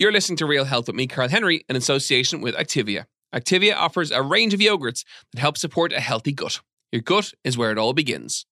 You're 0.00 0.12
listening 0.12 0.38
to 0.38 0.46
Real 0.46 0.64
Health 0.64 0.86
with 0.86 0.96
me, 0.96 1.06
Karl 1.06 1.28
Henry, 1.28 1.62
in 1.68 1.76
association 1.76 2.40
with 2.40 2.54
Activia. 2.54 3.04
Activia 3.34 3.76
offers 3.76 4.10
a 4.10 4.22
range 4.22 4.54
of 4.54 4.60
yogurts 4.60 5.04
that 5.30 5.40
help 5.40 5.58
support 5.58 5.92
a 5.92 6.00
healthy 6.00 6.32
gut. 6.32 6.62
Your 6.90 7.02
gut 7.02 7.34
is 7.44 7.58
where 7.58 7.70
it 7.70 7.76
all 7.76 7.92
begins. 7.92 8.46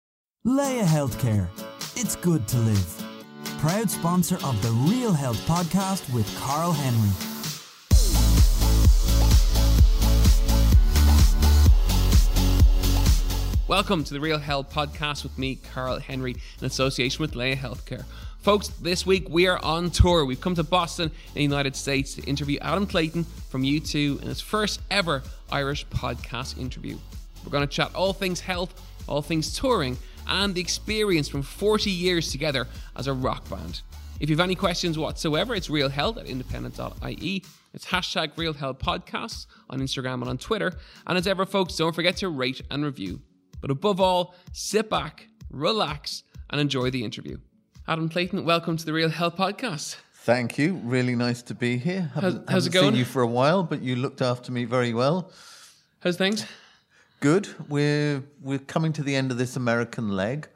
Laya 0.45 0.85
Healthcare. 0.85 1.49
It's 1.97 2.17
good 2.17 2.47
to 2.49 2.59
live. 2.59 3.05
Proud 3.61 3.91
sponsor 3.91 4.37
of 4.45 4.61
the 4.61 4.71
Real 4.93 5.15
Health 5.15 5.39
podcast 5.47 6.13
with 6.13 6.29
Karl 6.39 6.73
Henry. 6.73 7.09
Welcome 13.67 14.05
to 14.05 14.13
the 14.13 14.21
Real 14.21 14.39
Health 14.39 14.71
podcast 14.71 15.23
with 15.23 15.39
me, 15.39 15.57
Karl 15.57 15.99
Henry, 15.99 16.37
in 16.61 16.67
association 16.67 17.23
with 17.23 17.35
Laya 17.35 17.57
Healthcare. 17.57 18.05
Folks, 18.41 18.69
this 18.69 19.05
week 19.05 19.29
we 19.29 19.49
are 19.49 19.63
on 19.65 19.91
tour. 19.91 20.25
We've 20.25 20.41
come 20.41 20.55
to 20.55 20.63
Boston 20.63 21.07
in 21.07 21.35
the 21.35 21.43
United 21.43 21.75
States 21.75 22.15
to 22.15 22.23
interview 22.23 22.59
Adam 22.63 22.87
Clayton 22.87 23.25
from 23.25 23.63
U2 23.63 24.23
in 24.23 24.29
his 24.29 24.41
first 24.41 24.81
ever 24.91 25.23
Irish 25.51 25.87
podcast 25.89 26.57
interview. 26.57 26.97
We're 27.45 27.51
going 27.51 27.67
to 27.67 27.73
chat 27.73 27.95
all 27.95 28.13
things 28.13 28.41
health, 28.41 28.81
all 29.09 29.23
things 29.23 29.59
touring, 29.59 29.99
and 30.29 30.55
the 30.55 30.61
experience 30.61 31.29
from 31.29 31.43
40 31.43 31.91
years 31.91 32.31
together 32.31 32.69
as 32.97 33.09
a 33.09 33.13
rock 33.13 33.49
band. 33.51 33.83
If 34.21 34.31
you 34.31 34.37
have 34.37 34.45
any 34.45 34.55
questions 34.55 34.97
whatsoever, 34.97 35.55
it's 35.55 35.69
Real 35.69 35.89
Health 35.89 36.17
at 36.17 36.27
independent.ie. 36.27 37.45
It's 37.75 37.87
hashtag 37.87 38.31
Real 38.37 38.53
Health 38.53 38.79
Podcasts 38.79 39.47
on 39.69 39.81
Instagram 39.81 40.15
and 40.15 40.29
on 40.29 40.39
Twitter. 40.39 40.75
And 41.07 41.19
as 41.19 41.27
ever, 41.27 41.45
folks, 41.45 41.77
don't 41.77 41.95
forget 41.95 42.17
to 42.19 42.29
rate 42.29 42.63
and 42.71 42.85
review. 42.85 43.21
But 43.61 43.71
above 43.71 44.01
all, 44.01 44.35
sit 44.53 44.89
back, 44.89 45.29
relax, 45.51 46.23
and 46.51 46.61
enjoy 46.61 46.91
the 46.91 47.05
interview. 47.05 47.39
Adam 47.89 48.09
Clayton, 48.09 48.45
welcome 48.45 48.77
to 48.77 48.85
the 48.85 48.93
Real 48.93 49.09
Health 49.09 49.37
Podcast. 49.37 49.97
Thank 50.13 50.59
you. 50.59 50.75
Really 50.85 51.17
nice 51.17 51.41
to 51.43 51.55
be 51.55 51.79
here. 51.79 52.11
How's- 52.15 52.25
Haven't, 52.35 52.51
how's 52.51 52.67
it 52.67 52.73
going? 52.73 52.91
Seen 52.91 52.97
you 52.99 53.05
for 53.07 53.23
a 53.23 53.27
while, 53.27 53.63
but 53.63 53.81
you 53.83 53.97
looked 53.97 54.21
after 54.21 54.53
me 54.53 54.65
very 54.67 54.93
well. 54.93 55.33
How's 56.01 56.17
things? 56.19 56.45
Good. 57.21 57.49
We're 57.69 58.23
we're 58.43 58.59
coming 58.59 58.93
to 58.93 59.03
the 59.03 59.17
end 59.17 59.31
of 59.33 59.39
this 59.39 59.57
American 59.57 60.11
leg. 60.11 60.49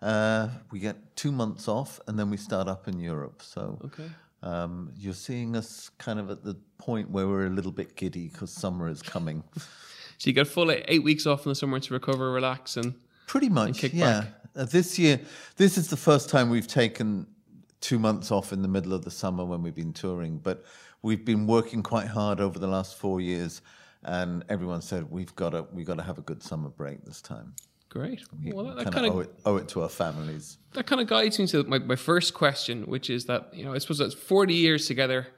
Uh, 0.00 0.48
we 0.70 0.78
get 0.78 1.16
two 1.16 1.32
months 1.32 1.66
off, 1.68 1.98
and 2.06 2.16
then 2.18 2.30
we 2.30 2.36
start 2.36 2.68
up 2.68 2.86
in 2.86 3.00
Europe. 3.00 3.42
So 3.42 3.78
Okay. 3.86 4.08
um, 4.42 4.92
you're 4.96 5.12
seeing 5.14 5.56
us 5.56 5.90
kind 5.98 6.20
of 6.20 6.30
at 6.30 6.44
the 6.44 6.54
point 6.78 7.10
where 7.10 7.26
we're 7.26 7.46
a 7.46 7.50
little 7.50 7.72
bit 7.72 7.96
giddy 7.96 8.28
because 8.28 8.52
summer 8.52 8.88
is 8.88 9.02
coming. 9.02 9.42
So 10.18 10.30
you 10.30 10.34
got 10.34 10.46
full 10.46 10.70
eight 10.70 11.02
weeks 11.04 11.26
off 11.26 11.44
in 11.44 11.50
the 11.50 11.54
summer 11.54 11.78
to 11.78 11.92
recover, 11.92 12.32
relax, 12.32 12.78
and 12.78 12.94
Pretty 13.26 13.50
much, 13.50 13.76
kick 13.80 13.92
yeah. 13.92 14.20
back. 14.22 14.45
Uh, 14.56 14.64
this 14.64 14.98
year, 14.98 15.20
this 15.56 15.76
is 15.76 15.88
the 15.88 15.96
first 15.96 16.28
time 16.28 16.50
we've 16.50 16.66
taken 16.68 17.26
two 17.80 17.98
months 17.98 18.30
off 18.32 18.52
in 18.52 18.62
the 18.62 18.68
middle 18.68 18.92
of 18.94 19.04
the 19.04 19.10
summer 19.10 19.44
when 19.44 19.62
we've 19.62 19.74
been 19.74 19.92
touring. 19.92 20.38
But 20.38 20.64
we've 21.02 21.24
been 21.24 21.46
working 21.46 21.82
quite 21.82 22.06
hard 22.06 22.40
over 22.40 22.58
the 22.58 22.66
last 22.66 22.96
four 22.96 23.20
years, 23.20 23.60
and 24.02 24.44
everyone 24.48 24.80
said 24.82 25.10
we've 25.10 25.34
got 25.36 25.50
to 25.50 25.66
we've 25.72 25.86
got 25.86 25.98
to 25.98 26.02
have 26.02 26.18
a 26.18 26.22
good 26.22 26.42
summer 26.42 26.70
break 26.70 27.04
this 27.04 27.20
time. 27.20 27.54
great. 27.90 28.22
Well, 28.42 28.64
that, 28.66 28.76
that 28.76 28.84
kind 28.84 28.94
kind 28.94 29.06
of 29.06 29.14
owe 29.14 29.20
it, 29.20 29.30
owe 29.44 29.56
it 29.56 29.68
to 29.68 29.82
our 29.82 29.88
families. 29.88 30.58
that 30.72 30.86
kind 30.86 31.00
of 31.00 31.06
guides 31.06 31.38
me 31.38 31.46
to 31.48 31.64
my, 31.64 31.78
my 31.78 31.96
first 31.96 32.34
question, 32.34 32.82
which 32.84 33.10
is 33.10 33.26
that 33.26 33.52
you 33.52 33.64
know 33.64 33.74
I 33.74 33.78
suppose 33.78 33.98
that's 33.98 34.14
forty 34.14 34.54
years 34.54 34.86
together 34.86 35.28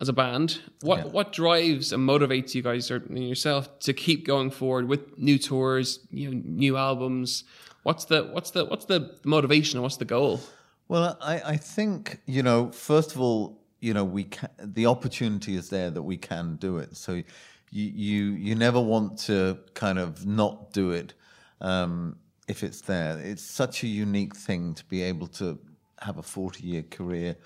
as 0.00 0.08
a 0.08 0.12
band. 0.12 0.60
What 0.82 0.98
Yeah. 0.98 1.04
what 1.06 1.32
drives 1.32 1.92
and 1.92 2.06
motivates 2.08 2.54
you 2.54 2.62
guys 2.62 2.90
or 2.90 2.98
yourself 3.10 3.78
to 3.80 3.92
keep 3.92 4.26
going 4.26 4.50
forward 4.50 4.88
with 4.88 5.18
new 5.18 5.38
tours, 5.38 6.00
you 6.10 6.30
know, 6.30 6.42
new 6.44 6.76
albums? 6.76 7.44
What's 7.82 8.04
the 8.06 8.24
what's 8.32 8.50
the 8.50 8.64
what's 8.64 8.84
the 8.84 9.16
motivation 9.24 9.78
and 9.78 9.82
what's 9.82 9.96
the 9.96 10.04
goal? 10.04 10.40
Well, 10.88 11.18
I, 11.20 11.40
I 11.44 11.56
think 11.56 12.20
you 12.26 12.42
know. 12.42 12.70
First 12.72 13.14
of 13.14 13.20
all, 13.20 13.60
you 13.80 13.94
know, 13.94 14.04
we 14.04 14.24
can, 14.24 14.48
the 14.58 14.86
opportunity 14.86 15.54
is 15.54 15.68
there 15.68 15.90
that 15.90 16.02
we 16.02 16.16
can 16.16 16.56
do 16.56 16.78
it. 16.78 16.96
So 16.96 17.12
you 17.12 17.24
you 17.70 18.24
you 18.32 18.54
never 18.54 18.80
want 18.80 19.18
to 19.20 19.58
kind 19.74 19.98
of 19.98 20.26
not 20.26 20.72
do 20.72 20.90
it 20.92 21.14
um, 21.60 22.16
if 22.48 22.62
it's 22.62 22.80
there. 22.80 23.18
It's 23.18 23.42
such 23.42 23.84
a 23.84 23.86
unique 23.86 24.34
thing 24.34 24.74
to 24.74 24.84
be 24.86 25.02
able 25.02 25.26
to 25.28 25.58
have 26.00 26.18
a 26.18 26.22
forty 26.22 26.66
year 26.66 26.82
career, 26.82 27.36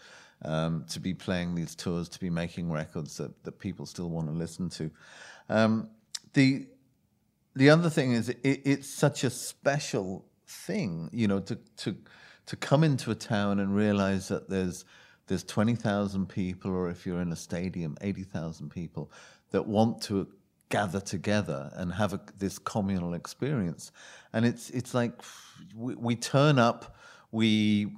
um, 0.44 0.84
to 0.90 1.00
be 1.00 1.12
playing 1.12 1.54
these 1.54 1.74
tours, 1.74 2.08
to 2.10 2.20
be 2.20 2.30
making 2.30 2.70
records 2.70 3.16
that 3.18 3.44
that 3.44 3.58
people 3.58 3.86
still 3.86 4.08
want 4.08 4.28
to 4.28 4.32
listen 4.32 4.68
to. 4.70 4.90
Um, 5.48 5.88
the 6.32 6.66
the 7.54 7.70
other 7.70 7.90
thing 7.90 8.12
is 8.12 8.28
it, 8.28 8.38
it's 8.42 8.88
such 8.88 9.24
a 9.24 9.30
special 9.30 10.24
thing, 10.46 11.10
you 11.12 11.28
know, 11.28 11.40
to 11.40 11.58
to 11.78 11.96
to 12.46 12.56
come 12.56 12.84
into 12.84 13.10
a 13.10 13.14
town 13.14 13.60
and 13.60 13.74
realize 13.74 14.28
that 14.28 14.48
there's 14.48 14.84
there's 15.26 15.44
twenty 15.44 15.74
thousand 15.74 16.28
people, 16.28 16.70
or 16.70 16.90
if 16.90 17.06
you're 17.06 17.20
in 17.20 17.32
a 17.32 17.36
stadium, 17.36 17.96
eighty 18.00 18.24
thousand 18.24 18.70
people 18.70 19.10
that 19.50 19.66
want 19.66 20.02
to 20.02 20.28
gather 20.68 21.00
together 21.00 21.70
and 21.74 21.92
have 21.92 22.14
a, 22.14 22.20
this 22.38 22.58
communal 22.58 23.14
experience, 23.14 23.92
and 24.32 24.44
it's 24.44 24.70
it's 24.70 24.94
like 24.94 25.12
we, 25.76 25.94
we 25.94 26.16
turn 26.16 26.58
up, 26.58 26.96
we 27.30 27.92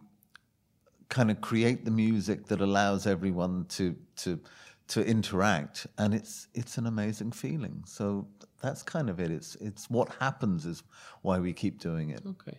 kind 1.09 1.31
of 1.31 1.41
create 1.41 1.85
the 1.85 1.91
music 1.91 2.47
that 2.47 2.61
allows 2.61 3.07
everyone 3.07 3.67
to 3.69 3.97
to 4.17 4.41
to 4.89 5.05
interact. 5.07 5.87
And 5.97 6.15
it's 6.15 6.49
it's 6.55 6.77
an 6.79 6.87
amazing 6.87 7.33
feeling. 7.33 7.85
So 7.87 8.27
that's 8.65 8.83
kind 8.83 9.09
of 9.11 9.17
it 9.21 9.31
it's 9.31 9.51
it's 9.69 9.89
what 9.91 10.09
happens 10.21 10.65
is 10.73 10.83
why 11.23 11.37
we 11.39 11.53
keep 11.53 11.79
doing 11.81 12.11
it 12.17 12.23
Okay. 12.35 12.59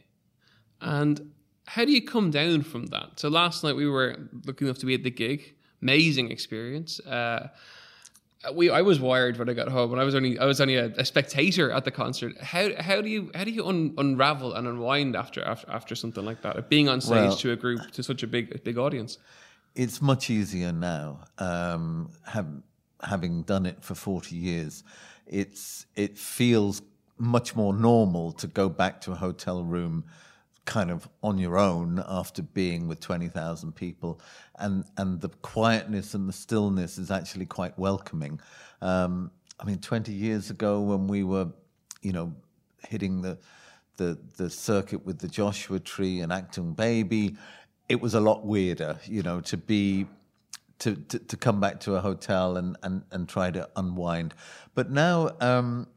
And 0.81 1.31
how 1.67 1.83
do 1.85 1.91
you 1.91 2.03
come 2.16 2.29
down 2.31 2.61
from 2.71 2.83
that? 2.88 3.19
So 3.21 3.27
last 3.29 3.63
night 3.63 3.75
we 3.75 3.88
were 3.95 4.09
lucky 4.45 4.65
enough 4.65 4.77
to 4.79 4.85
be 4.85 4.94
at 4.94 5.03
the 5.03 5.09
gig. 5.23 5.55
Amazing 5.81 6.29
experience. 6.31 6.99
Uh, 6.99 7.47
we 8.53 8.69
I 8.69 8.81
was 8.81 8.99
wired 8.99 9.38
when 9.39 9.49
I 9.49 9.53
got 9.53 9.69
home, 9.69 9.91
and 9.94 9.99
I 9.99 10.03
was 10.03 10.13
only 10.13 10.38
I 10.38 10.45
was 10.45 10.61
only 10.61 10.75
a, 10.75 10.88
a 10.97 11.05
spectator 11.05 11.71
at 11.71 11.83
the 11.85 11.91
concert. 11.91 12.33
How 12.53 12.69
how 12.79 13.01
do 13.01 13.09
you 13.09 13.31
how 13.33 13.44
do 13.44 13.51
you 13.51 13.65
un, 13.65 13.94
unravel 13.97 14.53
and 14.53 14.67
unwind 14.67 15.15
after 15.15 15.41
after 15.44 15.67
after 15.71 15.95
something 15.95 16.23
like 16.23 16.41
that? 16.44 16.69
Being 16.69 16.88
on 16.89 17.01
stage 17.01 17.15
Well- 17.15 17.38
to 17.38 17.51
a 17.53 17.55
group 17.55 17.81
to 17.95 18.03
such 18.03 18.21
a 18.21 18.27
big 18.27 18.63
big 18.63 18.77
audience. 18.77 19.17
it's 19.75 19.99
much 20.01 20.29
easier 20.29 20.71
now 20.71 21.07
um, 21.39 22.09
have, 22.35 22.47
having 23.01 23.44
done 23.44 23.65
it 23.65 23.77
for 23.83 23.95
40 23.95 24.35
years 24.35 24.83
it's 25.28 25.86
it 25.96 26.18
feels 26.18 26.81
much 27.18 27.56
more 27.56 27.74
normal 27.74 28.31
to 28.34 28.47
go 28.47 28.68
back 28.68 29.02
to 29.02 29.12
a 29.12 29.16
hotel 29.16 29.63
room 29.63 30.03
kind 30.66 30.90
of 30.90 31.08
on 31.22 31.38
your 31.38 31.58
own 31.58 32.03
after 32.08 32.41
being 32.41 32.88
with 32.88 33.00
20,000 33.00 33.74
people. 33.74 34.19
And 34.58 34.84
and 34.97 35.22
the 35.22 35.30
quietness 35.30 36.13
and 36.13 36.28
the 36.28 36.34
stillness 36.34 36.97
is 36.97 37.12
actually 37.12 37.46
quite 37.46 37.78
welcoming. 37.78 38.40
Um, 38.81 39.31
i 39.58 39.63
mean 39.63 39.78
20 39.78 40.12
years 40.12 40.50
ago 40.50 40.81
when 40.81 41.08
we 41.08 41.24
were 41.24 41.47
you 42.02 42.12
know 42.12 42.36
hitting 42.90 43.22
the 43.22 43.38
the 43.97 44.18
the 44.38 44.50
circuit 44.50 45.06
with 45.06 45.19
the 45.19 45.28
Joshua 45.28 45.80
Tree 45.80 46.19
and 46.19 46.31
Achtung 46.31 46.75
Baby, 46.75 47.38
it 47.88 48.02
was 48.02 48.13
a 48.13 48.19
lot 48.19 48.46
weirder, 48.46 49.00
you 49.06 49.24
know, 49.24 49.42
to 49.42 49.57
be 49.57 50.06
to 50.80 50.96
to, 50.96 51.19
to 51.19 51.38
come 51.38 51.59
back 51.59 51.80
to 51.81 51.96
a 51.96 52.02
hotel 52.02 52.58
and, 52.58 52.78
and 52.84 53.03
and 53.12 53.28
try 53.30 53.52
to 53.52 53.69
unwind. 53.75 54.34
But 54.74 54.91
now, 54.91 55.31
um, 55.40 55.88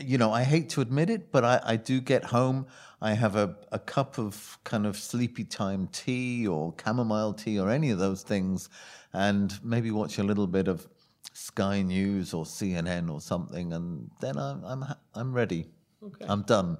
you 0.00 0.18
know, 0.18 0.32
I 0.32 0.42
hate 0.42 0.70
to 0.70 0.80
admit 0.80 1.10
it, 1.10 1.30
but 1.30 1.44
I, 1.44 1.60
I 1.64 1.76
do 1.76 2.00
get 2.00 2.24
home. 2.24 2.66
I 3.00 3.12
have 3.12 3.36
a, 3.36 3.56
a 3.70 3.78
cup 3.78 4.18
of 4.18 4.58
kind 4.64 4.86
of 4.86 4.96
sleepy 4.96 5.44
time 5.44 5.88
tea 5.88 6.46
or 6.46 6.74
chamomile 6.82 7.34
tea 7.34 7.58
or 7.58 7.70
any 7.70 7.90
of 7.90 7.98
those 7.98 8.22
things, 8.22 8.68
and 9.12 9.58
maybe 9.62 9.90
watch 9.90 10.18
a 10.18 10.22
little 10.22 10.46
bit 10.46 10.68
of 10.68 10.88
Sky 11.32 11.82
News 11.82 12.32
or 12.32 12.44
CNN 12.44 13.10
or 13.10 13.20
something, 13.20 13.72
and 13.72 14.10
then 14.20 14.38
I'm 14.38 14.64
I'm 14.64 14.84
I'm 15.14 15.32
ready. 15.32 15.66
Okay. 16.02 16.26
I'm 16.28 16.42
done. 16.42 16.78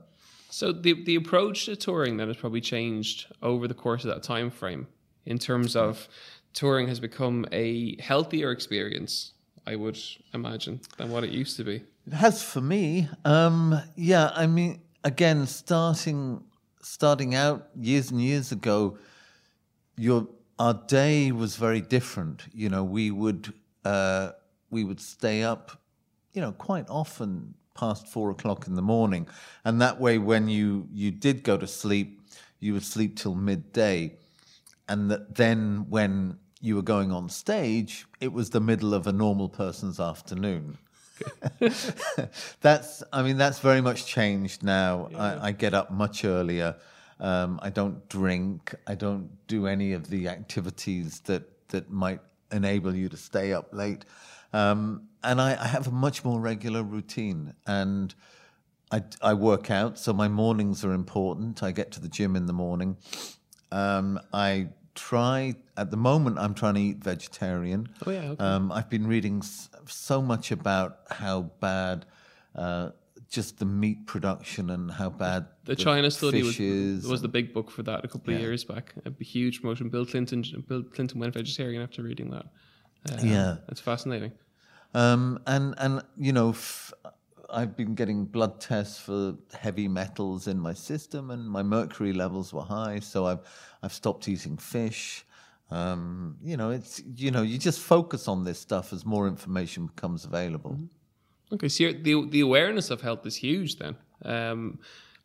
So 0.51 0.73
the 0.73 1.03
the 1.05 1.17
approach 1.17 1.67
to 1.67 1.77
touring 1.77 2.17
then 2.17 2.29
has 2.29 2.37
probably 2.37 2.61
changed 2.61 3.27
over 3.43 3.67
the 3.67 3.75
course 3.75 4.05
of 4.05 4.11
that 4.15 4.23
time 4.23 4.51
frame 4.51 4.87
in 5.27 5.39
terms 5.39 5.75
of 5.75 6.09
touring 6.55 6.89
has 6.89 7.01
become 7.01 7.45
a 7.53 8.01
healthier 8.01 8.51
experience, 8.51 9.33
I 9.67 9.77
would 9.77 9.99
imagine, 10.33 10.81
than 10.97 11.11
what 11.11 11.25
it 11.25 11.31
used 11.31 11.57
to 11.59 11.65
be. 11.65 11.83
It 12.07 12.13
has 12.13 12.43
for 12.43 12.61
me. 12.61 13.09
Um, 13.25 13.81
yeah, 13.97 14.31
I 14.35 14.47
mean, 14.47 14.81
again, 15.03 15.47
starting 15.47 16.43
starting 16.81 17.35
out 17.35 17.69
years 17.75 18.11
and 18.11 18.21
years 18.21 18.53
ago, 18.53 18.99
your 19.97 20.29
our 20.59 20.75
day 20.75 21.33
was 21.33 21.57
very 21.57 21.81
different. 21.81 22.47
You 22.53 22.69
know, 22.69 22.85
we 22.85 23.11
would 23.11 23.53
uh, 23.85 24.33
we 24.71 24.85
would 24.85 25.01
stay 25.01 25.43
up, 25.43 25.81
you 26.33 26.41
know, 26.41 26.53
quite 26.53 26.89
often 26.89 27.55
past 27.75 28.07
four 28.07 28.31
o'clock 28.31 28.67
in 28.67 28.75
the 28.75 28.83
morning, 28.83 29.27
and 29.65 29.81
that 29.81 30.01
way, 30.01 30.19
when 30.19 30.49
you 30.49 30.89
you 30.93 31.11
did 31.11 31.43
go 31.43 31.57
to 31.57 31.67
sleep, 31.67 32.21
you 32.61 32.75
would 32.75 32.85
sleep 32.85 33.17
till 33.17 33.35
midday, 33.35 34.17
and 34.89 35.11
that 35.11 35.35
then 35.35 35.87
when 35.89 36.39
you 36.65 36.77
were 36.77 36.83
going 36.83 37.13
on 37.13 37.29
stage, 37.29 38.07
it 38.21 38.33
was 38.33 38.51
the 38.51 38.61
middle 38.61 38.95
of 38.95 39.07
a 39.07 39.13
normal 39.13 39.51
person's 39.51 40.01
afternoon. 40.01 40.79
that's, 42.63 43.03
I 43.13 43.23
mean, 43.23 43.37
that's 43.37 43.59
very 43.59 43.83
much 43.83 44.07
changed 44.07 44.63
now. 44.63 45.11
I, 45.15 45.49
I 45.49 45.53
get 45.53 45.75
up 45.75 45.91
much 45.91 46.25
earlier. 46.25 46.75
Um, 47.21 47.61
I 47.63 47.69
don't 47.69 48.09
drink. 48.09 48.75
I 48.87 48.95
don't 48.95 49.29
do 49.47 49.67
any 49.67 49.93
of 49.93 50.09
the 50.09 50.29
activities 50.29 51.21
that 51.21 51.69
that 51.69 51.91
might 51.91 52.21
enable 52.51 52.95
you 52.95 53.09
to 53.11 53.17
stay 53.17 53.53
up 53.53 53.69
late. 53.73 54.05
Um, 54.53 55.09
and 55.23 55.41
I, 55.41 55.63
I 55.63 55.67
have 55.67 55.87
a 55.87 55.91
much 55.91 56.25
more 56.25 56.41
regular 56.41 56.83
routine, 56.83 57.55
and 57.67 58.15
I, 58.91 59.03
I 59.21 59.35
work 59.35 59.71
out, 59.71 59.99
so 59.99 60.13
my 60.13 60.29
mornings 60.29 60.85
are 60.85 60.93
important. 60.93 61.63
I 61.63 61.73
get 61.73 61.91
to 61.93 62.01
the 62.01 62.09
gym 62.09 62.37
in 62.37 62.47
the 62.47 62.53
morning. 62.53 62.97
Um, 63.73 64.21
I 64.33 64.69
try 64.95 65.55
at 65.77 65.91
the 65.91 65.97
moment. 65.97 66.39
I'm 66.39 66.55
trying 66.55 66.75
to 66.75 66.81
eat 66.81 66.99
vegetarian. 67.05 67.89
Oh, 68.07 68.11
yeah, 68.11 68.21
okay. 68.31 68.45
Um, 68.45 68.71
I've 68.73 68.89
been 68.91 69.07
reading 69.07 69.39
s- 69.39 69.69
so 69.87 70.23
much 70.23 70.51
about 70.53 70.99
how 71.11 71.43
bad 71.61 72.07
uh, 72.55 72.91
just 73.29 73.59
the 73.59 73.65
meat 73.65 74.07
production 74.07 74.71
and 74.71 74.91
how 74.91 75.11
bad 75.11 75.47
The 75.65 75.75
China 75.77 76.11
study 76.11 76.43
was, 76.43 76.59
was 77.07 77.23
the 77.23 77.29
big 77.29 77.53
book 77.53 77.71
for 77.71 77.83
that 77.83 78.05
a 78.05 78.09
couple 78.09 78.33
of 78.35 78.41
years 78.41 78.65
back. 78.65 78.95
A 79.05 79.25
huge 79.25 79.61
promotion. 79.61 79.89
Bill 79.89 80.07
Clinton, 80.07 80.45
Bill 80.69 80.83
Clinton 80.85 81.19
went 81.21 81.35
vegetarian 81.35 81.83
after 81.83 82.03
reading 82.03 82.31
that. 82.31 82.47
Um, 83.13 83.27
Yeah. 83.29 83.57
it's 83.69 83.81
fascinating. 83.81 84.33
Um, 84.95 85.41
and 85.47 85.75
and 85.79 86.03
you 86.17 86.33
know, 86.33 86.51
f- 86.51 86.93
I've 87.55 87.77
been 87.77 87.95
getting 87.95 88.25
blood 88.25 88.61
tests 88.61 88.99
for 88.99 89.37
heavy 89.59 89.89
metals 89.89 90.49
in 90.49 90.59
my 90.59 90.75
system, 90.75 91.31
and 91.31 91.49
my 91.49 91.63
mercury 91.63 92.13
levels 92.13 92.53
were 92.53 92.63
high, 92.63 93.01
so 93.01 93.27
I've 93.27 93.41
I've 93.83 93.93
stopped 93.93 94.29
eating 94.29 94.57
fish. 94.57 95.25
Um, 95.71 96.37
you 96.43 96.57
know, 96.57 96.71
it's 96.71 97.03
you 97.17 97.31
know, 97.31 97.43
you 97.43 97.59
just 97.59 97.81
focus 97.81 98.29
on 98.29 98.45
this 98.45 98.59
stuff 98.59 98.93
as 98.93 99.07
more 99.07 99.29
information 99.29 99.87
becomes 99.87 100.25
available. 100.25 100.79
Okay, 101.53 101.69
so 101.69 101.85
you're, 101.85 101.93
the 101.93 102.29
the 102.29 102.41
awareness 102.41 102.91
of 102.91 103.01
health 103.01 103.25
is 103.27 103.37
huge 103.37 103.77
then. 103.77 103.97
Um, 104.25 104.79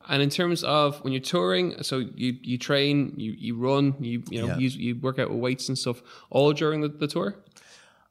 and 0.08 0.22
in 0.22 0.30
terms 0.30 0.64
of 0.64 1.04
when 1.04 1.14
you're 1.14 1.22
touring, 1.22 1.84
so 1.84 2.00
you, 2.00 2.38
you 2.42 2.58
train, 2.58 3.14
you, 3.18 3.34
you 3.38 3.56
run, 3.58 3.96
you 4.00 4.24
you 4.30 4.42
know 4.42 4.48
Yeah. 4.48 4.58
you, 4.58 4.70
you 4.70 4.96
work 4.96 5.20
out 5.20 5.30
with 5.30 5.40
weights 5.40 5.68
and 5.68 5.78
stuff 5.78 6.02
all 6.30 6.54
during 6.54 6.82
the, 6.82 6.88
the 6.90 7.08
tour. 7.08 7.36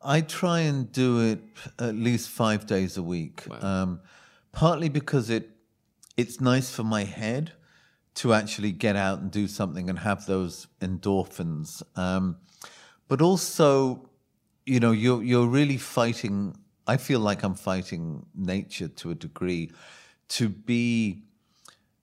I 0.00 0.20
try 0.20 0.60
and 0.60 0.90
do 0.92 1.20
it 1.20 1.40
at 1.78 1.94
least 1.94 2.28
five 2.28 2.66
days 2.66 2.96
a 2.96 3.02
week. 3.02 3.44
Um, 3.62 4.00
partly 4.52 4.88
because 4.88 5.30
it 5.30 5.50
it's 6.16 6.40
nice 6.40 6.70
for 6.70 6.82
my 6.82 7.04
head 7.04 7.52
to 8.14 8.34
actually 8.34 8.72
get 8.72 8.96
out 8.96 9.20
and 9.20 9.30
do 9.30 9.46
something 9.46 9.88
and 9.88 10.00
have 10.00 10.26
those 10.26 10.66
endorphins. 10.80 11.80
Um, 11.96 12.38
but 13.06 13.22
also, 13.22 14.08
you 14.66 14.80
know, 14.80 14.90
you're 14.90 15.22
you're 15.22 15.46
really 15.46 15.76
fighting. 15.76 16.56
I 16.86 16.96
feel 16.96 17.20
like 17.20 17.42
I'm 17.42 17.54
fighting 17.54 18.26
nature 18.34 18.88
to 18.88 19.10
a 19.10 19.14
degree 19.14 19.70
to 20.28 20.48
be 20.48 21.22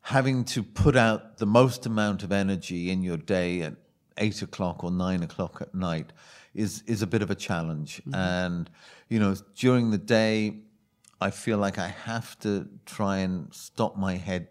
having 0.02 0.46
to 0.46 0.64
put 0.64 0.96
out 0.96 1.38
the 1.38 1.46
most 1.46 1.86
amount 1.86 2.24
of 2.24 2.32
energy 2.32 2.92
in 2.92 3.02
your 3.04 3.18
day 3.18 3.62
at 3.62 3.74
eight 4.18 4.42
o'clock 4.42 4.84
or 4.84 4.92
nine 4.92 5.24
o'clock 5.24 5.62
at 5.62 5.74
night 5.74 6.14
is 6.56 6.84
is 6.88 7.02
a 7.02 7.08
bit 7.08 7.22
of 7.22 7.30
a 7.30 7.36
challenge. 7.36 8.02
And 8.14 8.70
you 9.10 9.20
know, 9.20 9.36
during 9.56 9.92
the 9.92 9.98
day, 9.98 10.58
I 11.22 11.30
feel 11.30 11.58
like 11.58 11.78
I 11.78 11.88
have 11.88 12.40
to 12.40 12.68
try 12.86 13.18
and 13.18 13.54
stop 13.54 13.98
my 13.98 14.16
head 14.16 14.48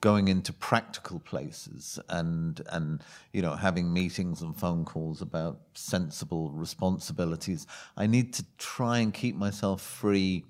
going 0.00 0.28
into 0.28 0.52
practical 0.52 1.18
places 1.18 1.98
and 2.08 2.62
and 2.70 3.02
you 3.32 3.42
know 3.42 3.54
having 3.54 3.92
meetings 3.92 4.40
and 4.40 4.56
phone 4.56 4.84
calls 4.84 5.22
about 5.22 5.60
sensible 5.74 6.50
responsibilities. 6.50 7.66
I 7.96 8.06
need 8.06 8.32
to 8.34 8.44
try 8.58 8.98
and 8.98 9.12
keep 9.12 9.36
myself 9.36 9.82
free 9.82 10.44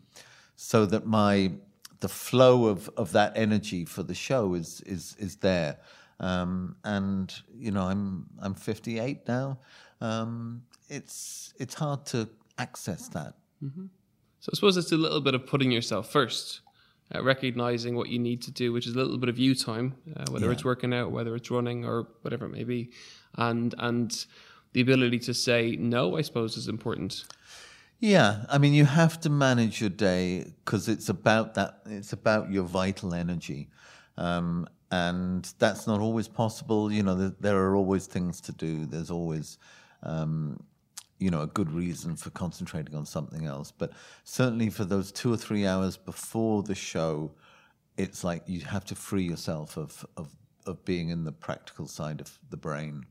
so 0.57 0.87
that 0.87 1.07
my 1.07 1.53
the 2.01 2.09
flow 2.09 2.67
of 2.67 2.89
of 2.97 3.13
that 3.13 3.33
energy 3.37 3.85
for 3.85 4.03
the 4.03 4.15
show 4.15 4.55
is 4.55 4.81
is 4.87 5.17
is 5.19 5.37
there. 5.37 5.79
Um, 6.21 6.77
and 6.85 7.33
you 7.57 7.71
know 7.71 7.85
i'm 7.85 8.27
i'm 8.41 8.55
58 8.55 9.27
now. 9.27 9.59
Um, 10.03 10.63
it's 10.91 11.55
it's 11.59 11.75
hard 11.75 12.05
to 12.07 12.29
access 12.59 13.09
that 13.09 13.35
So 14.43 14.49
I 14.53 14.55
suppose 14.55 14.77
it's 14.77 14.93
a 14.93 14.97
little 14.97 15.21
bit 15.21 15.35
of 15.35 15.47
putting 15.47 15.71
yourself 15.71 16.11
first, 16.11 16.61
uh, 17.15 17.23
recognizing 17.23 17.95
what 17.95 18.09
you 18.09 18.19
need 18.19 18.41
to 18.43 18.51
do, 18.51 18.73
which 18.73 18.87
is 18.87 18.95
a 18.95 18.99
little 18.99 19.19
bit 19.19 19.29
of 19.29 19.39
you 19.39 19.55
time, 19.55 19.95
uh, 20.17 20.25
whether 20.33 20.47
Yeah. 20.47 20.53
it's 20.53 20.65
working 20.65 20.93
out, 20.95 21.13
whether 21.13 21.35
it's 21.37 21.51
running, 21.51 21.85
or 21.85 21.97
whatever 22.23 22.47
it 22.47 22.53
may 22.59 22.65
be, 22.65 22.91
and 23.37 23.75
and 23.79 24.09
the 24.73 24.81
ability 24.81 25.19
to 25.29 25.35
say 25.35 25.77
no, 25.77 26.17
I 26.19 26.23
suppose, 26.23 26.57
is 26.57 26.69
important. 26.69 27.13
Yeah, 27.99 28.47
I 28.49 28.57
mean, 28.63 28.73
you 28.81 28.87
have 28.87 29.21
to 29.21 29.29
manage 29.31 29.79
your 29.83 29.91
day 29.91 30.55
because 30.65 30.89
it's 30.89 31.09
about 31.11 31.53
that. 31.55 31.71
It's 31.85 32.13
about 32.15 32.51
your 32.51 32.65
vital 32.65 33.13
energy, 33.13 33.69
um, 34.17 34.67
and 34.91 35.43
that's 35.59 35.87
not 35.87 36.01
always 36.01 36.29
possible. 36.29 36.91
You 36.91 37.03
know, 37.03 37.15
there, 37.15 37.35
there 37.41 37.59
are 37.67 37.77
always 37.77 38.07
things 38.07 38.41
to 38.43 38.53
do. 38.53 38.87
There's 38.87 39.11
always, 39.11 39.59
um, 40.03 40.61
you 41.21 41.31
know, 41.31 41.43
a 41.43 41.47
good 41.47 41.71
reason 41.71 42.17
for 42.17 42.31
concentrating 42.31 42.97
on 42.97 43.07
something 43.07 43.47
else. 43.47 43.71
But 43.71 43.93
certainly 44.25 44.71
for 44.71 44.85
those 44.85 45.13
two 45.13 45.33
or 45.33 45.37
three 45.37 45.67
hours 45.67 45.97
before 45.97 46.63
the 46.63 46.75
show, 46.75 47.33
it's 47.97 48.25
like 48.25 48.43
you 48.47 48.63
have 48.63 48.85
to 48.87 48.95
free 48.95 49.25
yourself 49.25 49.77
of 49.77 50.05
of 50.17 50.35
of 50.67 50.85
being 50.85 51.11
in 51.11 51.25
the 51.25 51.33
practical 51.33 51.87
side 51.87 52.21
of 52.21 52.39
the 52.51 52.57
brain. 52.57 53.07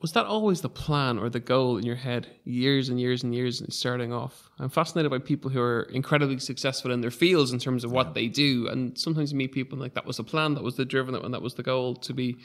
Was 0.00 0.12
that 0.12 0.26
always 0.26 0.60
the 0.60 0.68
plan 0.68 1.18
or 1.18 1.30
the 1.30 1.40
goal 1.40 1.78
in 1.78 1.86
your 1.86 1.96
head, 1.96 2.26
years 2.44 2.90
and 2.90 3.00
years 3.00 3.22
and 3.22 3.34
years 3.34 3.62
starting 3.74 4.12
off? 4.12 4.50
I'm 4.58 4.68
fascinated 4.68 5.10
by 5.10 5.18
people 5.18 5.50
who 5.50 5.60
are 5.60 5.84
incredibly 5.84 6.38
successful 6.38 6.90
in 6.90 7.00
their 7.00 7.10
fields 7.10 7.52
in 7.52 7.58
terms 7.58 7.84
of 7.84 7.92
what 7.92 8.12
they 8.12 8.28
do, 8.28 8.68
and 8.68 8.98
sometimes 8.98 9.32
you 9.32 9.38
meet 9.38 9.52
people 9.52 9.78
like 9.78 9.94
that 9.94 10.04
was 10.04 10.18
the 10.18 10.24
plan, 10.24 10.54
that 10.54 10.62
was 10.62 10.76
the 10.76 10.84
driven, 10.84 11.14
and 11.14 11.32
that 11.32 11.40
was 11.40 11.54
the 11.54 11.62
goal 11.62 11.94
to 11.96 12.12
be. 12.12 12.36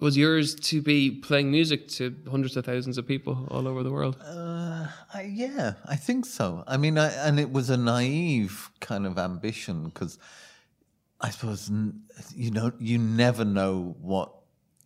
Was 0.00 0.16
yours 0.16 0.54
to 0.54 0.80
be 0.80 1.10
playing 1.10 1.50
music 1.50 1.86
to 1.88 2.16
hundreds 2.30 2.56
of 2.56 2.64
thousands 2.64 2.96
of 2.96 3.06
people 3.06 3.46
all 3.50 3.68
over 3.68 3.82
the 3.82 3.92
world? 3.92 4.16
I, 5.12 5.30
yeah, 5.30 5.74
I 5.86 5.96
think 5.96 6.24
so. 6.24 6.64
I 6.66 6.76
mean, 6.76 6.96
I, 6.96 7.12
and 7.26 7.38
it 7.38 7.52
was 7.52 7.68
a 7.68 7.76
naive 7.76 8.70
kind 8.80 9.06
of 9.06 9.18
ambition 9.18 9.84
because 9.84 10.18
I 11.20 11.30
suppose 11.30 11.70
you 12.34 12.50
know 12.50 12.72
you 12.78 12.96
never 12.96 13.44
know 13.44 13.94
what 14.00 14.32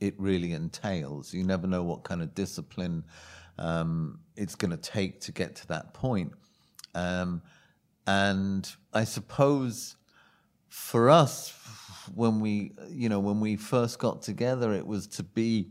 it 0.01 0.15
really 0.19 0.53
entails. 0.53 1.33
You 1.33 1.45
never 1.45 1.67
know 1.67 1.85
what 1.85 2.03
kind 2.03 2.21
of 2.21 2.35
discipline 2.35 3.05
um, 3.59 4.19
it's 4.37 4.55
going 4.55 4.73
to 4.73 4.77
take 4.77 5.21
to 5.23 5.33
get 5.33 5.57
to 5.57 5.69
that 5.69 5.95
point. 5.95 6.33
Um, 6.95 7.43
and 8.07 8.69
I 8.93 9.05
suppose 9.05 9.97
for 10.75 11.09
us, 11.09 11.53
when 12.15 12.41
we 12.41 12.73
you 12.91 13.09
know 13.09 13.21
when 13.21 13.41
we 13.41 13.57
first 13.57 13.99
got 13.99 14.23
together, 14.23 14.73
it 14.73 14.87
was 14.87 15.07
to 15.07 15.23
be 15.23 15.69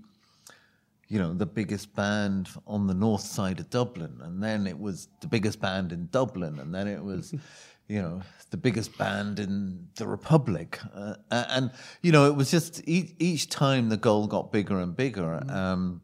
you 1.14 1.20
know, 1.20 1.32
the 1.32 1.46
biggest 1.46 1.94
band 1.96 2.50
on 2.66 2.88
the 2.88 2.94
north 2.96 3.22
side 3.22 3.60
of 3.60 3.70
Dublin. 3.70 4.20
And 4.24 4.42
then 4.42 4.66
it 4.66 4.80
was 4.80 5.10
the 5.22 5.28
biggest 5.28 5.62
band 5.62 5.92
in 5.92 6.08
Dublin. 6.08 6.58
And 6.58 6.74
then 6.74 6.88
it 6.88 7.04
was, 7.04 7.36
you 7.88 8.02
know, 8.02 8.22
the 8.50 8.58
biggest 8.58 8.98
band 8.98 9.40
in 9.40 9.90
the 9.96 10.08
Republic. 10.08 10.80
Uh, 10.92 11.14
and, 11.30 11.70
you 12.02 12.12
know, 12.12 12.26
it 12.26 12.36
was 12.36 12.50
just 12.50 12.82
each, 12.88 13.14
each 13.20 13.48
time 13.50 13.90
the 13.90 13.98
goal 13.98 14.26
got 14.26 14.52
bigger 14.52 14.80
and 14.80 14.96
bigger. 14.96 15.44
Um, 15.50 16.02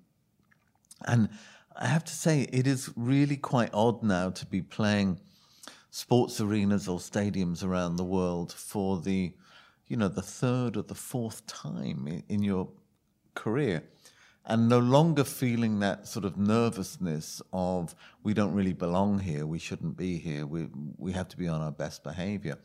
and 1.07 1.29
I 1.75 1.87
have 1.87 2.03
to 2.03 2.13
say, 2.13 2.41
it 2.41 2.67
is 2.67 2.91
really 2.95 3.37
quite 3.37 3.71
odd 3.73 4.03
now 4.03 4.29
to 4.29 4.45
be 4.45 4.61
playing 4.61 5.19
sports 5.91 6.39
arenas 6.39 6.87
or 6.87 6.99
stadiums 6.99 7.63
around 7.63 7.95
the 7.95 8.03
world 8.03 8.53
for 8.53 8.99
the, 8.99 9.33
you 9.87 9.97
know, 9.97 10.07
the 10.07 10.21
third 10.21 10.77
or 10.77 10.83
the 10.83 10.95
fourth 10.95 11.45
time 11.47 12.07
in, 12.07 12.23
in 12.29 12.43
your 12.43 12.69
career 13.35 13.83
and 14.49 14.67
no 14.67 14.79
longer 14.79 15.23
feeling 15.23 15.79
that 15.79 16.07
sort 16.07 16.25
of 16.25 16.35
nervousness 16.37 17.41
of 17.53 17.95
we 18.23 18.33
don't 18.33 18.53
really 18.53 18.73
belong 18.73 19.19
here, 19.19 19.45
we 19.45 19.59
shouldn't 19.59 19.95
be 19.95 20.17
here, 20.17 20.45
we 20.45 20.67
we 20.97 21.11
have 21.11 21.27
to 21.29 21.37
be 21.37 21.47
on 21.47 21.61
our 21.61 21.71
best 21.71 22.03
behavior. 22.03 22.57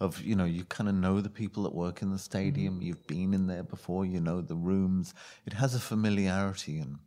Of 0.00 0.20
you 0.22 0.34
know, 0.34 0.44
you 0.44 0.64
kind 0.64 0.88
of 0.88 0.94
know 0.94 1.20
the 1.20 1.30
people 1.30 1.62
that 1.64 1.74
work 1.74 2.02
in 2.02 2.10
the 2.10 2.18
stadium, 2.18 2.82
you've 2.82 3.06
been 3.06 3.32
in 3.32 3.46
there 3.46 3.62
before, 3.62 4.04
you 4.04 4.20
know 4.20 4.40
the 4.40 4.54
rooms. 4.54 5.14
It 5.46 5.52
has 5.54 5.74
a 5.74 5.80
familiarity 5.80 6.78
and 6.78 6.98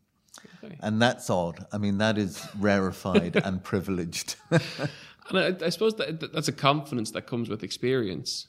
and 0.80 1.02
that's 1.02 1.30
odd. 1.30 1.66
I 1.72 1.78
mean, 1.78 1.98
that 1.98 2.18
is 2.18 2.48
rarefied 2.58 3.36
and 3.44 3.64
privileged. 3.64 4.36
And 5.30 5.40
I, 5.40 5.66
I 5.66 5.70
suppose 5.70 5.96
that 5.96 6.20
that- 6.20 6.34
that's 6.34 6.48
a 6.48 6.54
confidence 6.54 7.12
that 7.12 7.28
comes 7.28 7.50
with 7.50 7.64
experience. 7.64 8.48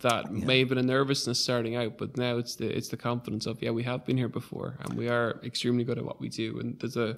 That 0.00 0.32
may 0.32 0.58
have 0.58 0.68
been 0.68 0.78
a 0.78 0.82
nervousness 0.82 1.38
starting 1.38 1.76
out, 1.76 1.96
but 1.96 2.16
now 2.16 2.36
it's 2.36 2.56
the 2.56 2.66
it's 2.76 2.88
the 2.88 2.96
confidence 2.96 3.46
of 3.46 3.62
yeah 3.62 3.70
we 3.70 3.84
have 3.84 4.04
been 4.04 4.16
here 4.16 4.28
before 4.28 4.76
and 4.80 4.94
we 4.94 5.08
are 5.08 5.38
extremely 5.44 5.84
good 5.84 5.96
at 5.98 6.04
what 6.04 6.20
we 6.20 6.28
do 6.28 6.58
and 6.58 6.76
there's 6.80 6.96
a 6.96 7.16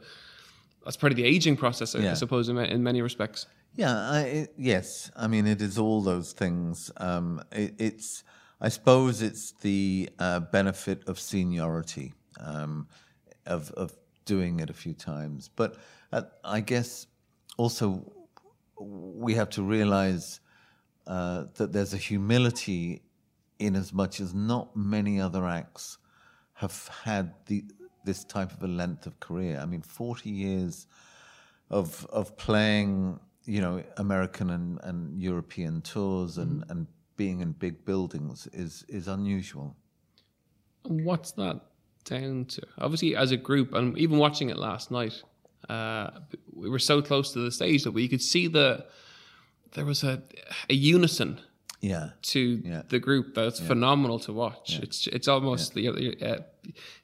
that's 0.85 0.99
part 0.99 1.11
of 1.11 1.17
the 1.17 1.25
aging 1.25 1.57
process 1.57 1.95
I, 1.95 2.01
I 2.01 2.03
Yeah. 2.03 2.15
suppose 2.15 2.51
in, 2.51 2.59
in 2.59 2.83
many 2.83 3.01
respects. 3.01 3.47
Yeah, 3.75 3.97
I, 4.11 4.21
it, 4.21 4.55
yes. 4.59 5.11
I 5.17 5.27
mean, 5.29 5.47
it 5.47 5.61
is 5.63 5.79
all 5.79 6.03
those 6.03 6.33
things. 6.33 6.93
Um, 6.99 7.43
it, 7.51 7.75
it's, 7.79 8.23
I 8.61 8.69
suppose, 8.69 9.21
it's 9.23 9.53
the 9.63 10.09
uh, 10.21 10.41
benefit 10.41 11.09
of 11.09 11.19
seniority, 11.19 12.13
um, 12.39 12.87
of 13.47 13.71
of 13.73 13.97
doing 14.27 14.61
it 14.61 14.69
a 14.71 14.75
few 14.75 14.93
times. 14.95 15.49
But 15.57 15.77
uh, 16.13 16.23
I 16.45 16.61
guess 16.61 17.07
also 17.57 18.13
we 18.79 19.35
have 19.35 19.51
to 19.51 19.63
realize 19.63 20.41
uh, 21.07 21.45
that 21.55 21.73
there's 21.73 21.95
a 21.95 21.99
humility 21.99 23.03
in 23.59 23.77
as 23.77 23.93
much 23.93 24.21
as 24.21 24.35
not 24.35 24.75
many 24.77 25.21
other 25.21 25.47
acts 25.47 25.99
have 26.55 26.89
had 27.05 27.35
the 27.47 27.65
this 28.05 28.25
type 28.25 28.53
of 28.53 28.63
a 28.63 28.67
length 28.69 29.07
of 29.07 29.19
career. 29.21 29.59
I 29.61 29.65
mean, 29.67 29.83
40 29.83 30.29
years 30.31 30.87
of 31.71 32.07
of 32.11 32.37
playing, 32.37 33.19
you 33.45 33.61
know, 33.61 33.83
American 33.97 34.51
and, 34.51 34.79
and 34.83 35.21
European 35.21 35.81
tours 35.83 36.39
and, 36.39 36.61
Mm-hmm. 36.63 36.71
and 36.71 36.87
being 37.17 37.41
in 37.41 37.53
big 37.53 37.85
buildings 37.85 38.49
is 38.53 38.85
is 38.89 39.09
unusual. 39.09 39.77
What's 40.83 41.33
that 41.33 41.61
down 42.05 42.45
to? 42.47 42.63
Obviously, 42.79 43.17
as 43.17 43.31
a 43.31 43.37
group, 43.37 43.73
and 43.73 43.97
even 43.97 44.19
watching 44.19 44.51
it 44.51 44.59
last 44.59 44.91
night, 44.91 45.23
uh, 45.69 46.11
we 46.53 46.69
were 46.69 46.79
so 46.79 47.01
close 47.03 47.33
to 47.33 47.39
the 47.41 47.51
stage 47.51 47.83
that 47.85 47.93
we 47.93 48.09
could 48.09 48.23
see 48.23 48.47
the 48.49 48.85
there 49.73 49.85
was 49.85 50.05
a 50.05 50.23
a 50.71 50.75
unison 50.75 51.41
Yeah. 51.81 52.11
to 52.33 52.41
Yeah. 52.65 52.83
the 52.89 52.99
group 52.99 53.35
that's 53.35 53.61
phenomenal 53.61 54.19
to 54.21 54.33
watch. 54.33 54.79
It's 54.83 55.07
it's 55.09 55.29
almost 55.29 55.75
know, 55.77 56.27
uh, 56.29 56.39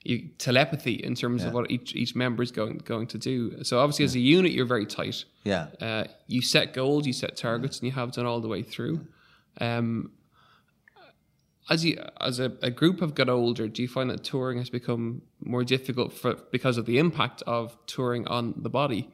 you, 0.04 0.28
telepathy 0.38 0.92
in 1.04 1.14
terms 1.14 1.44
of 1.44 1.52
what 1.52 1.70
each 1.70 1.94
each 1.94 2.14
member 2.14 2.42
is 2.42 2.52
going 2.52 2.78
going 2.84 3.08
to 3.08 3.18
do. 3.18 3.62
So 3.64 3.78
obviously, 3.78 4.04
as 4.04 4.14
a 4.14 4.20
unit, 4.38 4.52
you're 4.52 4.68
very 4.68 4.86
tight. 4.86 5.24
Yeah. 5.44 5.66
Uh, 5.80 6.04
you 6.28 6.42
set 6.42 6.72
goals, 6.74 7.06
you 7.06 7.12
set 7.12 7.36
targets, 7.36 7.78
and 7.80 7.86
you 7.88 7.92
have 7.92 8.12
done 8.12 8.26
all 8.26 8.40
the 8.40 8.48
way 8.48 8.62
through. 8.62 9.00
Um, 9.60 10.12
as 11.68 11.84
you 11.84 12.02
as 12.20 12.40
a, 12.40 12.52
a 12.62 12.70
group 12.70 13.00
have 13.00 13.14
got 13.14 13.28
older, 13.28 13.68
do 13.68 13.82
you 13.82 13.88
find 13.88 14.10
that 14.10 14.24
touring 14.24 14.58
has 14.58 14.70
become 14.70 15.22
more 15.40 15.64
difficult 15.64 16.12
for 16.12 16.34
because 16.50 16.78
of 16.78 16.86
the 16.86 16.98
impact 16.98 17.42
of 17.46 17.76
touring 17.86 18.26
on 18.28 18.54
the 18.56 18.70
body? 18.70 19.10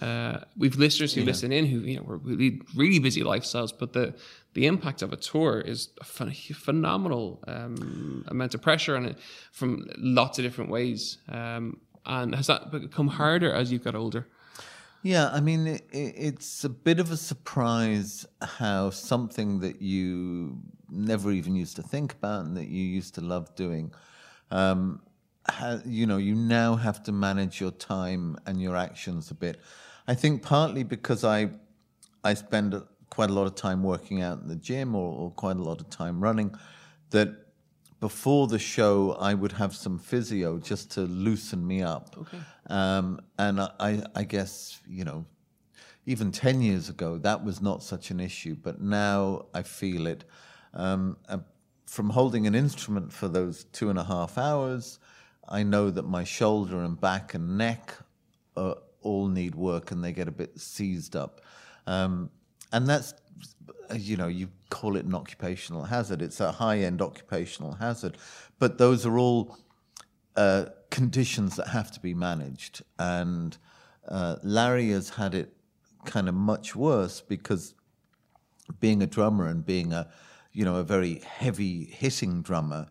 Uh, 0.00 0.38
we've 0.56 0.76
listeners 0.76 1.12
who 1.12 1.22
listen 1.22 1.52
in 1.52 1.66
who 1.66 1.80
you 1.80 1.96
know 1.96 2.20
we 2.24 2.34
lead 2.34 2.62
really 2.74 2.98
busy 2.98 3.22
lifestyles, 3.22 3.72
but 3.76 3.92
the 3.92 4.14
the 4.54 4.66
impact 4.66 5.02
of 5.02 5.12
a 5.12 5.16
tour 5.16 5.60
is 5.60 5.88
a 6.00 6.04
phen- 6.04 6.54
phenomenal 6.54 7.42
um, 7.46 8.24
amount 8.28 8.54
of 8.54 8.62
pressure 8.62 8.96
on 8.96 9.04
it 9.06 9.18
from 9.50 9.86
lots 9.98 10.38
of 10.38 10.44
different 10.44 10.70
ways. 10.70 11.18
Um, 11.28 11.80
and 12.04 12.34
has 12.34 12.46
that 12.48 12.70
become 12.70 13.08
harder 13.08 13.52
as 13.52 13.70
you've 13.70 13.84
got 13.84 13.94
older? 13.94 14.26
Yeah, 15.02 15.30
I 15.32 15.40
mean, 15.40 15.66
it, 15.66 15.84
it, 15.90 16.14
it's 16.16 16.64
a 16.64 16.68
bit 16.68 17.00
of 17.00 17.10
a 17.10 17.16
surprise 17.16 18.24
how 18.40 18.90
something 18.90 19.58
that 19.60 19.82
you 19.82 20.58
never 20.88 21.32
even 21.32 21.56
used 21.56 21.76
to 21.76 21.82
think 21.82 22.12
about 22.12 22.44
and 22.44 22.56
that 22.56 22.68
you 22.68 22.84
used 22.84 23.14
to 23.16 23.20
love 23.20 23.54
doing, 23.56 23.92
um, 24.52 25.02
you 25.84 26.06
know, 26.06 26.18
you 26.18 26.36
now 26.36 26.76
have 26.76 27.02
to 27.02 27.12
manage 27.12 27.60
your 27.60 27.72
time 27.72 28.36
and 28.46 28.62
your 28.62 28.76
actions 28.76 29.30
a 29.32 29.34
bit. 29.34 29.60
I 30.06 30.14
think 30.14 30.42
partly 30.42 30.84
because 30.84 31.24
I, 31.24 31.50
I 32.22 32.34
spend 32.34 32.80
quite 33.10 33.30
a 33.30 33.32
lot 33.32 33.46
of 33.46 33.56
time 33.56 33.82
working 33.82 34.22
out 34.22 34.40
in 34.40 34.46
the 34.46 34.56
gym 34.56 34.94
or, 34.94 35.12
or 35.12 35.30
quite 35.32 35.56
a 35.56 35.62
lot 35.62 35.80
of 35.80 35.90
time 35.90 36.20
running, 36.20 36.54
that 37.10 37.41
before 38.02 38.48
the 38.48 38.58
show, 38.58 39.12
I 39.12 39.32
would 39.32 39.52
have 39.52 39.76
some 39.76 39.96
physio 39.96 40.58
just 40.58 40.90
to 40.94 41.02
loosen 41.02 41.64
me 41.64 41.82
up. 41.82 42.16
Okay. 42.18 42.40
Um, 42.66 43.20
and 43.38 43.60
I- 43.60 44.02
I, 44.16 44.24
guess, 44.24 44.80
you 44.88 45.04
know, 45.04 45.24
even 46.04 46.32
10 46.32 46.62
years 46.62 46.88
ago, 46.88 47.16
that 47.18 47.44
was 47.44 47.62
not 47.62 47.80
such 47.80 48.10
an 48.10 48.18
issue, 48.18 48.56
but 48.56 48.80
now 48.80 49.46
I 49.54 49.62
feel 49.62 50.08
it. 50.08 50.24
Um, 50.74 51.16
uh, 51.28 51.38
from 51.86 52.10
holding 52.10 52.48
an 52.48 52.56
instrument 52.56 53.12
for 53.12 53.28
those 53.28 53.66
two 53.66 53.88
and 53.88 54.00
a 54.00 54.04
half 54.04 54.36
hours, 54.36 54.98
I 55.48 55.62
know 55.62 55.88
that 55.88 56.02
my 56.02 56.24
shoulder 56.24 56.82
and 56.82 57.00
back 57.00 57.34
and 57.34 57.56
neck 57.56 57.94
uh, 58.56 58.74
all 59.02 59.28
need 59.28 59.54
work 59.54 59.92
and 59.92 60.02
they 60.02 60.10
get 60.10 60.26
a 60.26 60.32
bit 60.32 60.58
seized 60.58 61.14
up. 61.14 61.40
Um, 61.86 62.30
and 62.72 62.88
that's, 62.88 63.14
you 63.94 64.16
know, 64.16 64.28
you 64.28 64.48
call 64.70 64.96
it 64.96 65.04
an 65.04 65.14
occupational 65.14 65.84
hazard. 65.84 66.22
It's 66.22 66.40
a 66.40 66.52
high 66.52 66.78
end 66.78 67.02
occupational 67.02 67.74
hazard. 67.74 68.16
But 68.58 68.78
those 68.78 69.04
are 69.06 69.18
all 69.18 69.58
uh, 70.36 70.66
conditions 70.90 71.56
that 71.56 71.68
have 71.68 71.90
to 71.92 72.00
be 72.00 72.14
managed. 72.14 72.82
And 72.98 73.56
uh, 74.08 74.36
Larry 74.42 74.90
has 74.90 75.10
had 75.10 75.34
it 75.34 75.54
kind 76.04 76.28
of 76.28 76.34
much 76.34 76.74
worse 76.74 77.20
because 77.20 77.74
being 78.80 79.02
a 79.02 79.06
drummer 79.06 79.46
and 79.46 79.64
being 79.64 79.92
a, 79.92 80.08
you 80.52 80.64
know, 80.64 80.76
a 80.76 80.82
very 80.82 81.20
heavy 81.20 81.84
hitting 81.84 82.42
drummer, 82.42 82.86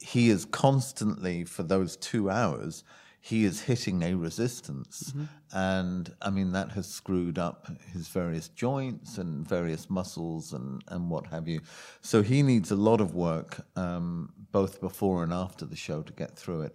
he 0.00 0.30
is 0.30 0.46
constantly 0.46 1.44
for 1.44 1.62
those 1.62 1.96
two 1.96 2.30
hours. 2.30 2.84
He 3.22 3.44
is 3.44 3.60
hitting 3.60 4.02
a 4.02 4.14
resistance, 4.14 5.12
and 5.52 6.10
I 6.22 6.30
mean 6.30 6.52
that 6.52 6.70
has 6.72 6.86
screwed 6.86 7.38
up 7.38 7.68
his 7.92 8.08
various 8.08 8.48
joints 8.48 9.18
and 9.18 9.46
various 9.46 9.90
muscles 9.90 10.54
and, 10.54 10.82
and 10.88 11.10
what 11.10 11.26
have 11.26 11.46
you. 11.46 11.60
So 12.00 12.22
he 12.22 12.42
needs 12.42 12.70
a 12.70 12.76
lot 12.76 13.00
of 13.00 13.14
work, 13.14 13.60
um, 13.76 14.32
both 14.52 14.80
before 14.80 15.22
and 15.22 15.34
after 15.34 15.66
the 15.66 15.76
show, 15.76 16.02
to 16.02 16.12
get 16.14 16.34
through 16.34 16.62
it. 16.62 16.74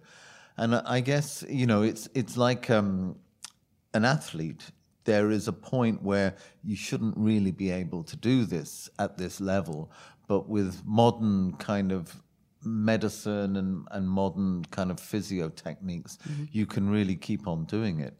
And 0.56 0.76
I 0.76 0.82
I 0.84 1.00
guess 1.00 1.44
you 1.48 1.66
know 1.66 1.82
it's 1.82 2.08
it's 2.14 2.36
like 2.36 2.70
um, 2.70 3.16
an 3.92 4.04
athlete, 4.04 4.70
there 5.04 5.30
is 5.30 5.48
a 5.48 5.52
point 5.52 6.02
where 6.02 6.36
you 6.62 6.76
shouldn't 6.76 7.16
really 7.16 7.52
be 7.52 7.70
able 7.70 8.04
to 8.04 8.16
do 8.16 8.44
this 8.44 8.88
at 8.98 9.16
this 9.16 9.40
level. 9.40 9.90
But 10.28 10.48
with 10.48 10.82
modern 10.84 11.54
kind 11.54 11.92
of 11.92 12.22
medicine 12.66 13.56
and, 13.56 13.86
and 13.92 14.08
modern 14.08 14.64
kind 14.70 14.90
of 14.90 15.00
physio 15.00 15.48
techniques, 15.48 16.18
you 16.52 16.66
can 16.66 16.90
really 16.90 17.16
keep 17.16 17.46
on 17.46 17.64
doing 17.64 18.00
it. 18.00 18.14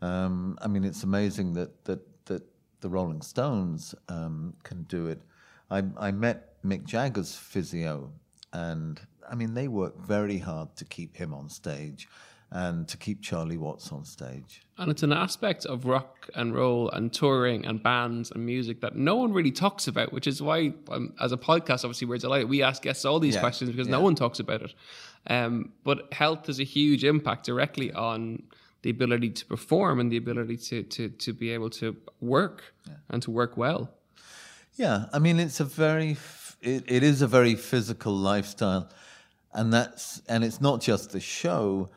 Um, 0.00 0.56
I 0.62 0.68
mean, 0.68 0.84
it's 0.84 1.02
amazing 1.02 1.54
that 1.54 1.84
that 1.84 2.00
that 2.26 2.42
the 2.80 2.88
Rolling 2.88 3.22
Stones 3.22 3.94
um, 4.08 4.54
can 4.62 4.84
do 4.84 5.08
it. 5.08 5.20
I, 5.70 5.82
I 5.98 6.12
met 6.12 6.62
Mick 6.64 6.84
Jagger's 6.84 7.34
physio, 7.34 8.12
and 8.52 9.00
I 9.28 9.34
mean, 9.34 9.54
they 9.54 9.68
work 9.68 9.98
very 9.98 10.38
hard 10.38 10.76
to 10.76 10.84
keep 10.84 11.16
him 11.16 11.34
on 11.34 11.48
stage 11.48 12.08
and 12.50 12.88
to 12.88 12.96
keep 12.96 13.20
Charlie 13.20 13.58
Watts 13.58 13.92
on 13.92 14.04
stage. 14.04 14.62
And 14.78 14.90
it's 14.90 15.02
an 15.02 15.12
aspect 15.12 15.66
of 15.66 15.84
rock 15.84 16.30
and 16.34 16.54
roll 16.54 16.88
and 16.90 17.12
touring 17.12 17.66
and 17.66 17.82
bands 17.82 18.30
and 18.30 18.46
music 18.46 18.80
that 18.80 18.96
no 18.96 19.16
one 19.16 19.32
really 19.32 19.50
talks 19.50 19.86
about, 19.86 20.12
which 20.12 20.26
is 20.26 20.40
why, 20.40 20.72
um, 20.90 21.12
as 21.20 21.32
a 21.32 21.36
podcast, 21.36 21.84
obviously, 21.84 22.06
we're 22.06 22.18
delighted. 22.18 22.48
We 22.48 22.62
ask 22.62 22.82
guests 22.82 23.04
all 23.04 23.20
these 23.20 23.34
Yeah, 23.34 23.40
questions 23.40 23.70
because 23.70 23.88
no 23.88 24.00
one 24.00 24.14
talks 24.14 24.38
about 24.38 24.62
it. 24.62 24.74
Um, 25.26 25.72
but 25.84 26.12
health 26.12 26.46
has 26.46 26.58
a 26.58 26.64
huge 26.64 27.04
impact 27.04 27.44
directly 27.44 27.92
on 27.92 28.44
the 28.82 28.90
ability 28.90 29.30
to 29.30 29.44
perform 29.44 30.00
and 30.00 30.10
the 30.10 30.16
ability 30.16 30.56
to, 30.56 30.84
to, 30.84 31.08
to 31.08 31.32
be 31.32 31.50
able 31.50 31.68
to 31.68 31.96
work 32.20 32.72
and 33.10 33.20
to 33.22 33.30
work 33.30 33.56
well. 33.56 33.90
Yeah, 34.76 35.06
I 35.12 35.18
mean, 35.18 35.40
it's 35.40 35.60
a 35.60 35.64
very, 35.64 36.16
it, 36.62 36.84
it 36.86 37.02
is 37.02 37.20
a 37.20 37.26
very 37.26 37.56
physical 37.56 38.14
lifestyle, 38.14 38.88
and 39.52 39.72
that's, 39.72 40.22
and 40.28 40.44
it's 40.44 40.60
not 40.60 40.80
just 40.80 41.10
the 41.10 41.20
show, 41.20 41.90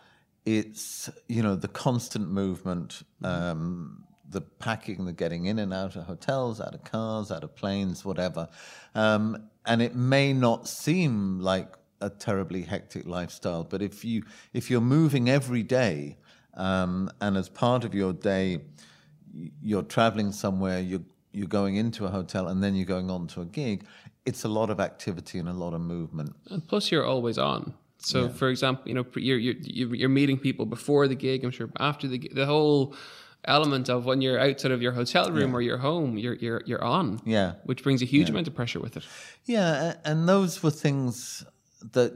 it's 0.46 1.10
you 1.28 1.44
know 1.44 1.56
the 1.56 1.68
constant 1.68 2.30
movement, 2.30 3.04
um, 3.24 4.04
the 4.30 4.42
packing, 4.42 5.06
the 5.06 5.14
getting 5.14 5.46
in 5.46 5.60
and 5.60 5.74
out 5.74 5.96
of 5.96 6.06
hotels, 6.06 6.60
out 6.60 6.74
of 6.74 6.84
cars, 6.84 7.32
out 7.32 7.44
of 7.44 7.56
planes, 7.56 8.04
whatever, 8.04 8.50
um, 8.96 9.50
and 9.66 9.82
it 9.82 9.96
may 9.96 10.34
not 10.34 10.68
seem 10.68 11.40
like 11.40 11.76
a 12.02 12.10
terribly 12.10 12.64
hectic 12.64 13.06
lifestyle, 13.06 13.64
but 13.64 13.82
if 13.82 14.04
you 14.04 14.24
if 14.54 14.72
you're 14.72 14.82
moving 14.82 15.30
every 15.30 15.64
day, 15.64 16.18
um, 16.56 17.10
and 17.22 17.38
as 17.38 17.48
part 17.48 17.84
of 17.84 17.94
your 17.94 18.14
day 18.14 18.60
you're 19.62 19.84
traveling 19.84 20.32
somewhere, 20.32 20.80
you're 20.80 21.04
you're 21.32 21.48
going 21.48 21.76
into 21.76 22.06
a 22.06 22.10
hotel, 22.10 22.48
and 22.48 22.64
then 22.64 22.76
you're 22.76 22.86
going 22.86 23.10
on 23.10 23.28
to 23.28 23.42
a 23.42 23.46
gig. 23.46 23.86
It's 24.26 24.44
a 24.44 24.50
lot 24.50 24.70
of 24.70 24.80
activity 24.80 25.40
and 25.40 25.48
a 25.48 25.54
lot 25.54 25.74
of 25.74 25.82
movement. 25.82 26.36
And 26.50 26.68
plus, 26.68 26.92
you're 26.92 27.06
always 27.06 27.38
on. 27.38 27.74
So, 28.04 28.30
for 28.30 28.50
example, 28.50 28.88
you 28.88 28.96
know, 28.96 29.06
you're, 29.16 29.38
you're 29.38 29.96
you're 29.96 30.10
meeting 30.10 30.38
people 30.38 30.66
before 30.66 31.08
the 31.08 31.16
gig. 31.16 31.44
I'm 31.44 31.52
sure 31.52 31.70
after 31.80 32.08
the 32.08 32.32
the 32.34 32.46
whole 32.46 32.96
element 33.46 33.90
of 33.90 34.06
when 34.06 34.22
you're 34.22 34.40
outside 34.40 34.72
of 34.72 34.82
your 34.82 34.92
hotel 34.92 35.32
room 35.32 35.56
or 35.56 35.62
your 35.62 35.78
home, 35.78 36.18
you're 36.18 36.36
you're 36.36 36.62
you're 36.66 36.84
on. 36.84 37.20
Yeah. 37.26 37.54
which 37.66 37.84
brings 37.84 38.02
a 38.02 38.06
huge 38.06 38.30
amount 38.30 38.48
of 38.48 38.56
pressure 38.56 38.80
with 38.80 38.98
it. 38.98 39.04
Yeah, 39.46 39.96
and 40.06 40.28
those 40.28 40.62
were 40.64 40.72
things 40.72 41.46
that 41.94 42.14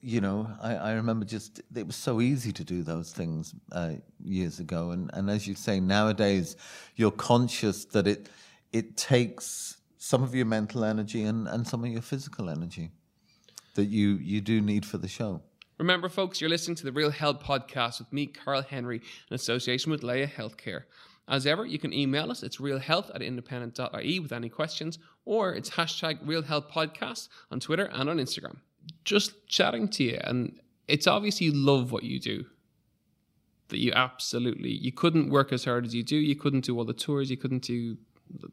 you 0.00 0.20
know 0.20 0.48
I, 0.60 0.74
I 0.74 0.92
remember. 0.94 1.24
Just 1.24 1.60
it 1.74 1.86
was 1.86 1.96
so 1.96 2.20
easy 2.20 2.52
to 2.52 2.64
do 2.64 2.82
those 2.82 3.12
things 3.12 3.54
uh, 3.72 3.92
years 4.22 4.60
ago, 4.60 4.90
and 4.90 5.10
and 5.14 5.30
as 5.30 5.46
you 5.46 5.54
say, 5.54 5.80
nowadays 5.80 6.56
you're 6.96 7.12
conscious 7.12 7.84
that 7.86 8.06
it 8.06 8.28
it 8.72 8.96
takes 8.96 9.76
some 9.98 10.22
of 10.22 10.34
your 10.34 10.46
mental 10.46 10.84
energy 10.84 11.24
and, 11.24 11.48
and 11.48 11.66
some 11.66 11.84
of 11.84 11.90
your 11.90 12.02
physical 12.02 12.48
energy 12.48 12.90
that 13.78 13.86
you 13.86 14.18
you 14.20 14.40
do 14.40 14.60
need 14.60 14.84
for 14.84 14.98
the 14.98 15.06
show. 15.06 15.40
Remember, 15.78 16.08
folks, 16.08 16.40
you're 16.40 16.50
listening 16.50 16.74
to 16.74 16.84
the 16.84 16.90
Real 16.90 17.12
Health 17.12 17.40
Podcast 17.40 18.00
with 18.00 18.12
me, 18.12 18.26
Karl 18.26 18.62
Henry, 18.62 19.00
in 19.30 19.34
association 19.34 19.92
with 19.92 20.02
Laya 20.02 20.26
Healthcare. 20.26 20.82
As 21.28 21.46
ever, 21.46 21.64
you 21.64 21.78
can 21.78 21.92
email 21.92 22.32
us. 22.32 22.42
It's 22.42 22.56
realhealth 22.56 23.14
at 23.14 23.22
independent.ie 23.22 24.18
with 24.18 24.32
any 24.32 24.48
questions, 24.48 24.98
or 25.24 25.54
it's 25.54 25.70
hashtag 25.70 26.18
Real 26.24 26.42
Health 26.42 26.68
Podcast 26.68 27.28
on 27.52 27.60
Twitter 27.60 27.84
and 27.92 28.10
on 28.10 28.16
Instagram. 28.16 28.56
Just 29.04 29.46
chatting 29.46 29.86
to 29.90 30.02
you, 30.02 30.18
and 30.24 30.58
it's 30.88 31.06
obvious 31.06 31.40
you 31.40 31.52
love 31.52 31.92
what 31.92 32.02
you 32.02 32.18
do. 32.18 32.46
That 33.68 33.78
you 33.78 33.92
absolutely, 33.92 34.70
you 34.70 34.90
couldn't 34.90 35.30
work 35.30 35.52
as 35.52 35.64
hard 35.66 35.86
as 35.86 35.94
you 35.94 36.02
do. 36.02 36.16
You 36.16 36.34
couldn't 36.34 36.64
do 36.64 36.76
all 36.76 36.84
the 36.84 36.94
tours. 36.94 37.30
You 37.30 37.36
couldn't 37.36 37.62
do 37.62 37.96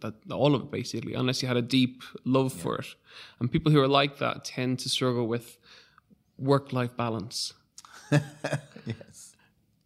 that, 0.01 0.13
all 0.31 0.55
of 0.55 0.63
it 0.63 0.71
basically, 0.71 1.13
unless 1.13 1.41
you 1.41 1.47
had 1.47 1.57
a 1.57 1.61
deep 1.61 2.03
love 2.23 2.53
for 2.53 2.77
it. 2.77 2.87
And 3.39 3.51
people 3.51 3.71
who 3.71 3.81
are 3.81 3.87
like 3.87 4.17
that 4.19 4.45
tend 4.45 4.79
to 4.79 4.89
struggle 4.89 5.27
with 5.27 5.57
work 6.37 6.73
life 6.73 6.95
balance. 6.95 7.53
yes. 8.11 9.35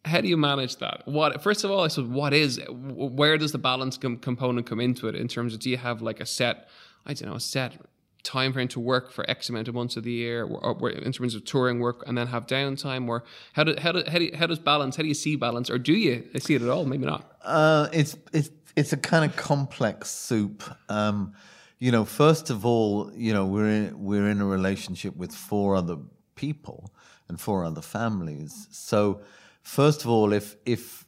How 0.05 0.21
do 0.21 0.27
you 0.27 0.37
manage 0.37 0.77
that? 0.77 1.07
What 1.07 1.41
first 1.43 1.63
of 1.63 1.71
all, 1.71 1.83
I 1.83 1.87
said, 1.87 2.09
what 2.09 2.33
is 2.33 2.59
where 2.69 3.37
does 3.37 3.51
the 3.51 3.57
balance 3.57 3.97
com- 3.97 4.17
component 4.17 4.65
come 4.65 4.79
into 4.79 5.07
it 5.07 5.15
in 5.15 5.27
terms 5.27 5.53
of 5.53 5.59
do 5.59 5.69
you 5.69 5.77
have 5.77 6.01
like 6.01 6.19
a 6.19 6.25
set, 6.25 6.69
I 7.05 7.13
don't 7.13 7.29
know, 7.29 7.35
a 7.35 7.39
set 7.39 7.77
time 8.23 8.53
frame 8.53 8.67
to 8.69 8.79
work 8.79 9.11
for 9.11 9.29
X 9.29 9.49
amount 9.49 9.67
of 9.67 9.75
months 9.75 9.97
of 9.97 10.03
the 10.03 10.11
year, 10.11 10.43
or, 10.43 10.75
or 10.79 10.89
in 10.89 11.11
terms 11.11 11.35
of 11.35 11.45
touring 11.45 11.79
work, 11.79 12.03
and 12.07 12.17
then 12.17 12.27
have 12.27 12.47
downtime, 12.47 13.07
or 13.07 13.23
how 13.53 13.63
do, 13.63 13.75
how 13.79 13.91
do, 13.91 14.03
how, 14.07 14.19
do 14.19 14.31
how 14.35 14.47
does 14.47 14.59
balance? 14.59 14.95
How 14.95 15.03
do 15.03 15.07
you 15.07 15.13
see 15.13 15.35
balance, 15.35 15.69
or 15.69 15.77
do 15.77 15.93
you 15.93 16.29
see 16.39 16.55
it 16.55 16.61
at 16.61 16.69
all? 16.69 16.85
Maybe 16.85 17.05
not. 17.05 17.37
Uh, 17.43 17.87
it's 17.93 18.17
it's 18.33 18.49
it's 18.75 18.93
a 18.93 18.97
kind 18.97 19.25
of 19.25 19.35
complex 19.35 20.09
soup. 20.09 20.63
Um, 20.89 21.33
you 21.79 21.91
know, 21.91 22.03
first 22.03 22.49
of 22.49 22.65
all, 22.65 23.11
you 23.13 23.33
know, 23.33 23.45
we're 23.45 23.69
in, 23.69 24.03
we're 24.03 24.29
in 24.29 24.41
a 24.41 24.45
relationship 24.45 25.15
with 25.15 25.33
four 25.33 25.75
other 25.75 25.97
people 26.35 26.91
and 27.29 27.39
four 27.39 27.63
other 27.63 27.81
families. 27.81 28.67
So, 28.71 29.21
first 29.63 30.03
of 30.03 30.09
all, 30.09 30.33
if 30.33 30.55
if 30.65 31.05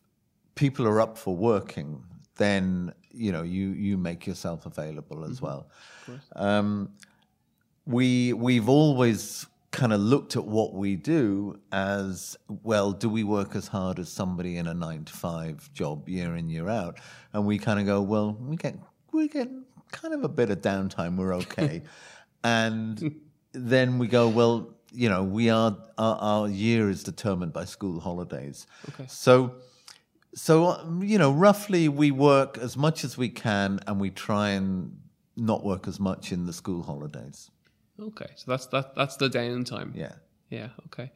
people 0.55 0.87
are 0.87 1.01
up 1.01 1.17
for 1.17 1.35
working, 1.35 2.03
then 2.37 2.93
you 3.13 3.31
know 3.31 3.43
you 3.43 3.69
you 3.69 3.97
make 3.97 4.25
yourself 4.27 4.65
available 4.65 5.23
as 5.25 5.41
well. 5.41 5.67
Um, 6.35 6.89
we 7.85 8.33
we've 8.33 8.69
always 8.69 9.45
kind 9.71 9.93
of 9.93 10.01
looked 10.01 10.35
at 10.35 10.45
what 10.45 10.73
we 10.73 10.95
do 10.95 11.59
as 11.71 12.37
well. 12.47 12.91
Do 12.91 13.09
we 13.09 13.23
work 13.23 13.55
as 13.55 13.67
hard 13.67 13.99
as 13.99 14.09
somebody 14.09 14.57
in 14.57 14.67
a 14.67 14.73
nine 14.73 15.05
to 15.05 15.13
five 15.13 15.71
job 15.73 16.07
year 16.09 16.35
in 16.35 16.49
year 16.49 16.69
out? 16.69 16.99
And 17.33 17.45
we 17.45 17.57
kind 17.57 17.79
of 17.79 17.85
go, 17.85 18.01
well, 18.01 18.37
we 18.39 18.57
get 18.57 18.75
we 19.11 19.27
get 19.27 19.49
kind 19.91 20.13
of 20.13 20.23
a 20.23 20.29
bit 20.29 20.49
of 20.49 20.61
downtime. 20.61 21.15
We're 21.15 21.35
okay, 21.35 21.83
and 22.43 23.15
then 23.53 23.97
we 23.97 24.07
go, 24.07 24.27
well, 24.27 24.75
you 24.91 25.09
know, 25.09 25.23
we 25.23 25.49
are 25.49 25.77
our, 25.97 26.17
our 26.17 26.47
year 26.49 26.89
is 26.89 27.03
determined 27.03 27.53
by 27.53 27.65
school 27.65 27.99
holidays. 27.99 28.67
Okay. 28.89 29.05
So. 29.07 29.55
So 30.33 30.67
um, 30.67 31.03
you 31.03 31.17
know, 31.17 31.31
roughly 31.31 31.89
we 31.89 32.11
work 32.11 32.57
as 32.57 32.77
much 32.77 33.03
as 33.03 33.17
we 33.17 33.29
can, 33.29 33.79
and 33.87 33.99
we 33.99 34.09
try 34.09 34.49
and 34.49 34.97
not 35.35 35.63
work 35.63 35.87
as 35.87 35.99
much 35.99 36.31
in 36.31 36.45
the 36.45 36.53
school 36.53 36.83
holidays. 36.83 37.51
Okay, 37.99 38.27
so 38.35 38.51
that's 38.51 38.67
that 38.67 38.95
that's 38.95 39.17
the 39.17 39.29
downtime. 39.29 39.91
Yeah. 39.95 40.13
Yeah. 40.49 40.69
Okay. 40.87 41.11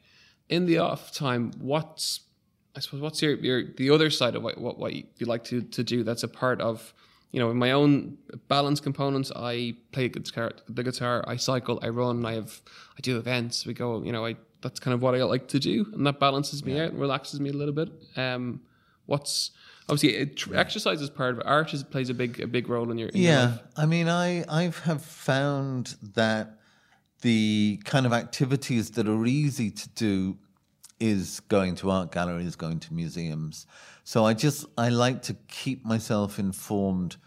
In 0.50 0.66
the 0.66 0.78
off 0.78 1.12
time, 1.12 1.52
what's 1.60 2.22
I 2.76 2.80
suppose 2.80 3.02
what's 3.02 3.22
your, 3.22 3.36
your 3.36 3.64
the 3.64 3.90
other 3.90 4.10
side 4.10 4.36
of 4.36 4.44
what 4.44 4.58
what, 4.58 4.78
what 4.78 4.94
you 4.94 5.26
like 5.26 5.44
to, 5.46 5.62
to 5.62 5.84
do 5.84 6.04
that's 6.04 6.24
a 6.24 6.28
part 6.28 6.60
of 6.62 6.94
you 7.32 7.40
know 7.40 7.50
in 7.50 7.58
my 7.58 7.72
own 7.72 8.18
balance 8.48 8.80
components 8.80 9.32
I 9.36 9.76
play 9.92 10.10
guitar 10.10 10.52
the 10.68 10.84
guitar 10.84 11.24
I 11.28 11.38
cycle 11.38 11.80
I 11.82 11.90
run 11.90 12.26
I 12.26 12.34
have 12.34 12.62
I 12.98 13.02
do 13.02 13.18
events 13.18 13.66
we 13.66 13.74
go 13.74 14.04
you 14.04 14.12
know 14.12 14.26
I 14.26 14.36
that's 14.62 14.80
kind 14.80 14.94
of 14.94 15.02
what 15.02 15.16
I 15.16 15.24
like 15.24 15.48
to 15.50 15.60
do 15.60 15.86
and 15.94 16.06
that 16.06 16.20
balances 16.20 16.66
me 16.66 16.80
out 16.80 16.92
and 16.92 17.00
relaxes 17.00 17.40
me 17.40 17.50
a 17.50 17.54
little 17.54 17.74
bit 17.74 17.90
um 18.18 18.62
what's 19.06 19.52
obviously 19.88 20.16
it, 20.16 20.38
tr- 20.38 20.56
exercise 20.56 21.02
is 21.02 21.10
part 21.10 21.34
of 21.34 21.40
it 21.40 21.46
art 21.46 21.74
is, 21.74 21.84
plays 21.84 22.10
a 22.10 22.14
big 22.14 22.40
a 22.42 22.48
big 22.48 22.70
role 22.70 22.92
in 22.92 22.98
your 22.98 23.10
in 23.10 23.22
Yeah, 23.22 23.46
life. 23.46 23.64
I 23.78 23.86
mean, 23.86 24.08
I 24.10 24.44
I 24.50 24.72
have 24.84 25.04
found 25.04 25.96
that 26.14 26.60
the 27.22 27.82
kind 27.86 28.06
of 28.06 28.14
activities 28.14 28.92
that 28.92 29.08
are 29.08 29.26
easy 29.26 29.72
to 29.72 29.90
do 29.90 30.38
is 31.00 31.40
going 31.42 31.76
to 31.76 31.90
art 31.92 32.12
galleries, 32.12 32.56
going 32.56 32.80
to 32.80 32.94
museums. 32.94 33.68
So 34.04 34.26
I 34.26 34.34
just 34.34 34.66
I 34.78 34.90
like 34.90 35.22
to 35.24 35.34
keep 35.48 35.86
myself 35.86 36.40
informed 36.40 37.18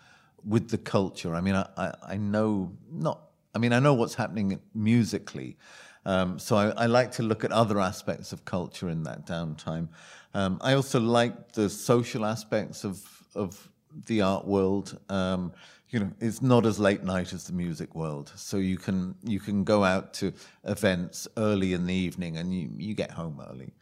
with 0.44 0.70
the 0.70 0.78
culture. 0.78 1.34
I 1.34 1.40
mean, 1.40 1.54
I 1.54 1.68
I, 1.76 1.94
I 2.10 2.16
know 2.16 2.72
not. 2.90 3.22
I 3.54 3.58
mean, 3.58 3.72
I 3.72 3.80
know 3.80 3.94
what's 3.94 4.14
happening 4.14 4.60
musically. 4.74 5.56
Um, 6.04 6.38
so 6.38 6.56
I, 6.56 6.68
I 6.70 6.86
like 6.86 7.12
to 7.12 7.22
look 7.22 7.44
at 7.44 7.52
other 7.52 7.80
aspects 7.80 8.32
of 8.32 8.44
culture 8.44 8.88
in 8.88 9.02
that 9.02 9.26
downtime. 9.26 9.88
Um, 10.34 10.58
I 10.60 10.74
also 10.74 11.00
like 11.00 11.52
the 11.52 11.68
social 11.68 12.24
aspects 12.24 12.84
of 12.84 13.02
of 13.34 13.68
the 14.06 14.22
art 14.22 14.46
world. 14.46 14.98
Um, 15.08 15.52
you 15.90 16.00
know, 16.00 16.10
it's 16.20 16.42
not 16.42 16.66
as 16.66 16.78
late 16.78 17.02
night 17.02 17.32
as 17.32 17.44
the 17.44 17.52
music 17.52 17.94
world, 17.94 18.32
so 18.36 18.58
you 18.58 18.76
can 18.76 19.14
you 19.24 19.40
can 19.40 19.64
go 19.64 19.84
out 19.84 20.12
to 20.14 20.32
events 20.64 21.26
early 21.36 21.72
in 21.72 21.86
the 21.86 21.94
evening 21.94 22.36
and 22.36 22.52
you, 22.52 22.70
you 22.76 22.94
get 22.94 23.10
home 23.10 23.42
early. 23.50 23.72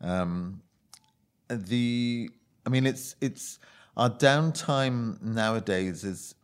Um, 0.00 0.62
the 1.48 2.30
I 2.64 2.68
mean, 2.68 2.86
it's 2.86 3.16
it's 3.20 3.58
our 3.96 4.10
downtime 4.10 5.20
nowadays 5.22 6.04
is 6.04 6.34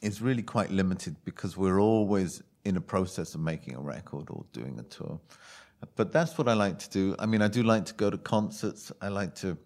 is 0.00 0.20
really 0.20 0.42
quite 0.42 0.70
limited 0.70 1.16
because 1.24 1.56
we're 1.56 1.80
always 1.80 2.42
in 2.64 2.76
a 2.76 2.80
process 2.80 3.34
of 3.34 3.40
making 3.40 3.76
a 3.76 3.80
record 3.80 4.26
or 4.30 4.44
doing 4.52 4.78
a 4.78 4.82
tour. 4.84 5.20
But 5.96 6.12
that's 6.12 6.38
what 6.38 6.48
I 6.48 6.54
like 6.54 6.78
to 6.80 6.90
do. 6.90 7.16
I 7.18 7.26
mean, 7.26 7.42
I 7.42 7.48
do 7.48 7.62
like 7.62 7.84
to 7.86 7.94
go 7.94 8.10
to 8.10 8.18
concerts. 8.18 8.92
I 9.00 9.08
like 9.08 9.34
to 9.36 9.56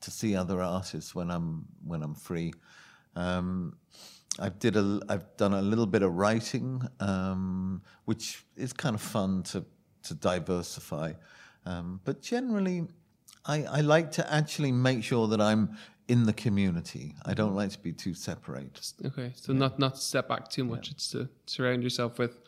to 0.00 0.10
see 0.10 0.36
other 0.36 0.62
artists 0.62 1.14
when 1.14 1.30
I'm 1.30 1.66
when 1.84 2.02
I'm 2.02 2.14
free. 2.14 2.52
Um, 3.16 3.76
I've 4.38 4.58
did 4.58 4.76
a 4.76 5.00
I've 5.08 5.36
done 5.36 5.54
a 5.54 5.62
little 5.62 5.86
bit 5.86 6.02
of 6.02 6.14
writing, 6.14 6.82
um, 7.00 7.82
which 8.04 8.44
is 8.56 8.72
kind 8.72 8.94
of 8.94 9.02
fun 9.02 9.42
to 9.44 9.64
to 10.04 10.14
diversify. 10.14 11.12
Um, 11.66 12.00
but 12.04 12.22
generally, 12.22 12.86
I, 13.44 13.64
I 13.64 13.80
like 13.80 14.12
to 14.12 14.32
actually 14.32 14.72
make 14.72 15.02
sure 15.02 15.26
that 15.28 15.40
I'm 15.40 15.76
in 16.06 16.24
the 16.24 16.32
community. 16.32 17.14
I 17.26 17.34
don't 17.34 17.54
like 17.54 17.70
to 17.70 17.78
be 17.78 17.92
too 17.92 18.14
separate. 18.14 18.92
Okay, 19.04 19.32
so 19.34 19.52
not 19.52 19.78
not 19.78 19.98
step 19.98 20.28
back 20.28 20.48
too 20.48 20.64
much. 20.64 20.90
It's 20.90 21.10
to 21.10 21.28
surround 21.46 21.82
yourself 21.82 22.18
with 22.18 22.40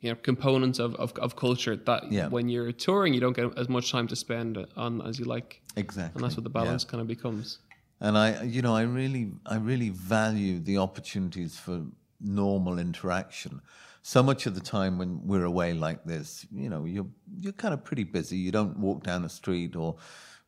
you 0.00 0.10
know 0.10 0.16
components 0.16 0.78
of, 0.78 0.94
of, 0.96 1.12
of 1.18 1.36
culture 1.36 1.76
that 1.76 2.10
Yeah. 2.10 2.28
when 2.28 2.48
you're 2.48 2.72
touring 2.72 3.12
you 3.14 3.20
don't 3.20 3.34
get 3.36 3.56
as 3.58 3.68
much 3.68 3.90
time 3.92 4.06
to 4.08 4.16
spend 4.16 4.58
on 4.76 5.00
as 5.06 5.18
you 5.18 5.24
like, 5.26 5.60
Exactly. 5.76 6.12
and 6.16 6.24
that's 6.24 6.36
what 6.36 6.44
the 6.44 6.50
Yeah. 6.50 6.64
balance 6.64 6.84
kind 6.84 7.00
of 7.00 7.06
becomes. 7.06 7.58
And 8.00 8.16
I, 8.16 8.42
you 8.44 8.62
know, 8.62 8.74
I 8.74 8.82
really, 8.82 9.32
I 9.44 9.56
really 9.56 9.90
value 9.90 10.58
the 10.58 10.78
opportunities 10.78 11.58
for 11.58 11.82
normal 12.18 12.78
interaction. 12.78 13.60
So 14.02 14.22
much 14.22 14.46
of 14.46 14.54
the 14.54 14.62
time 14.62 14.96
when 14.96 15.26
we're 15.26 15.44
away 15.44 15.74
like 15.74 16.04
this, 16.04 16.46
you 16.50 16.70
know, 16.70 16.86
you're 16.86 17.06
you're 17.38 17.52
kind 17.52 17.74
of 17.74 17.84
pretty 17.84 18.04
busy. 18.04 18.38
You 18.38 18.52
don't 18.52 18.78
walk 18.78 19.02
down 19.02 19.20
the 19.20 19.28
street 19.28 19.76
or 19.76 19.96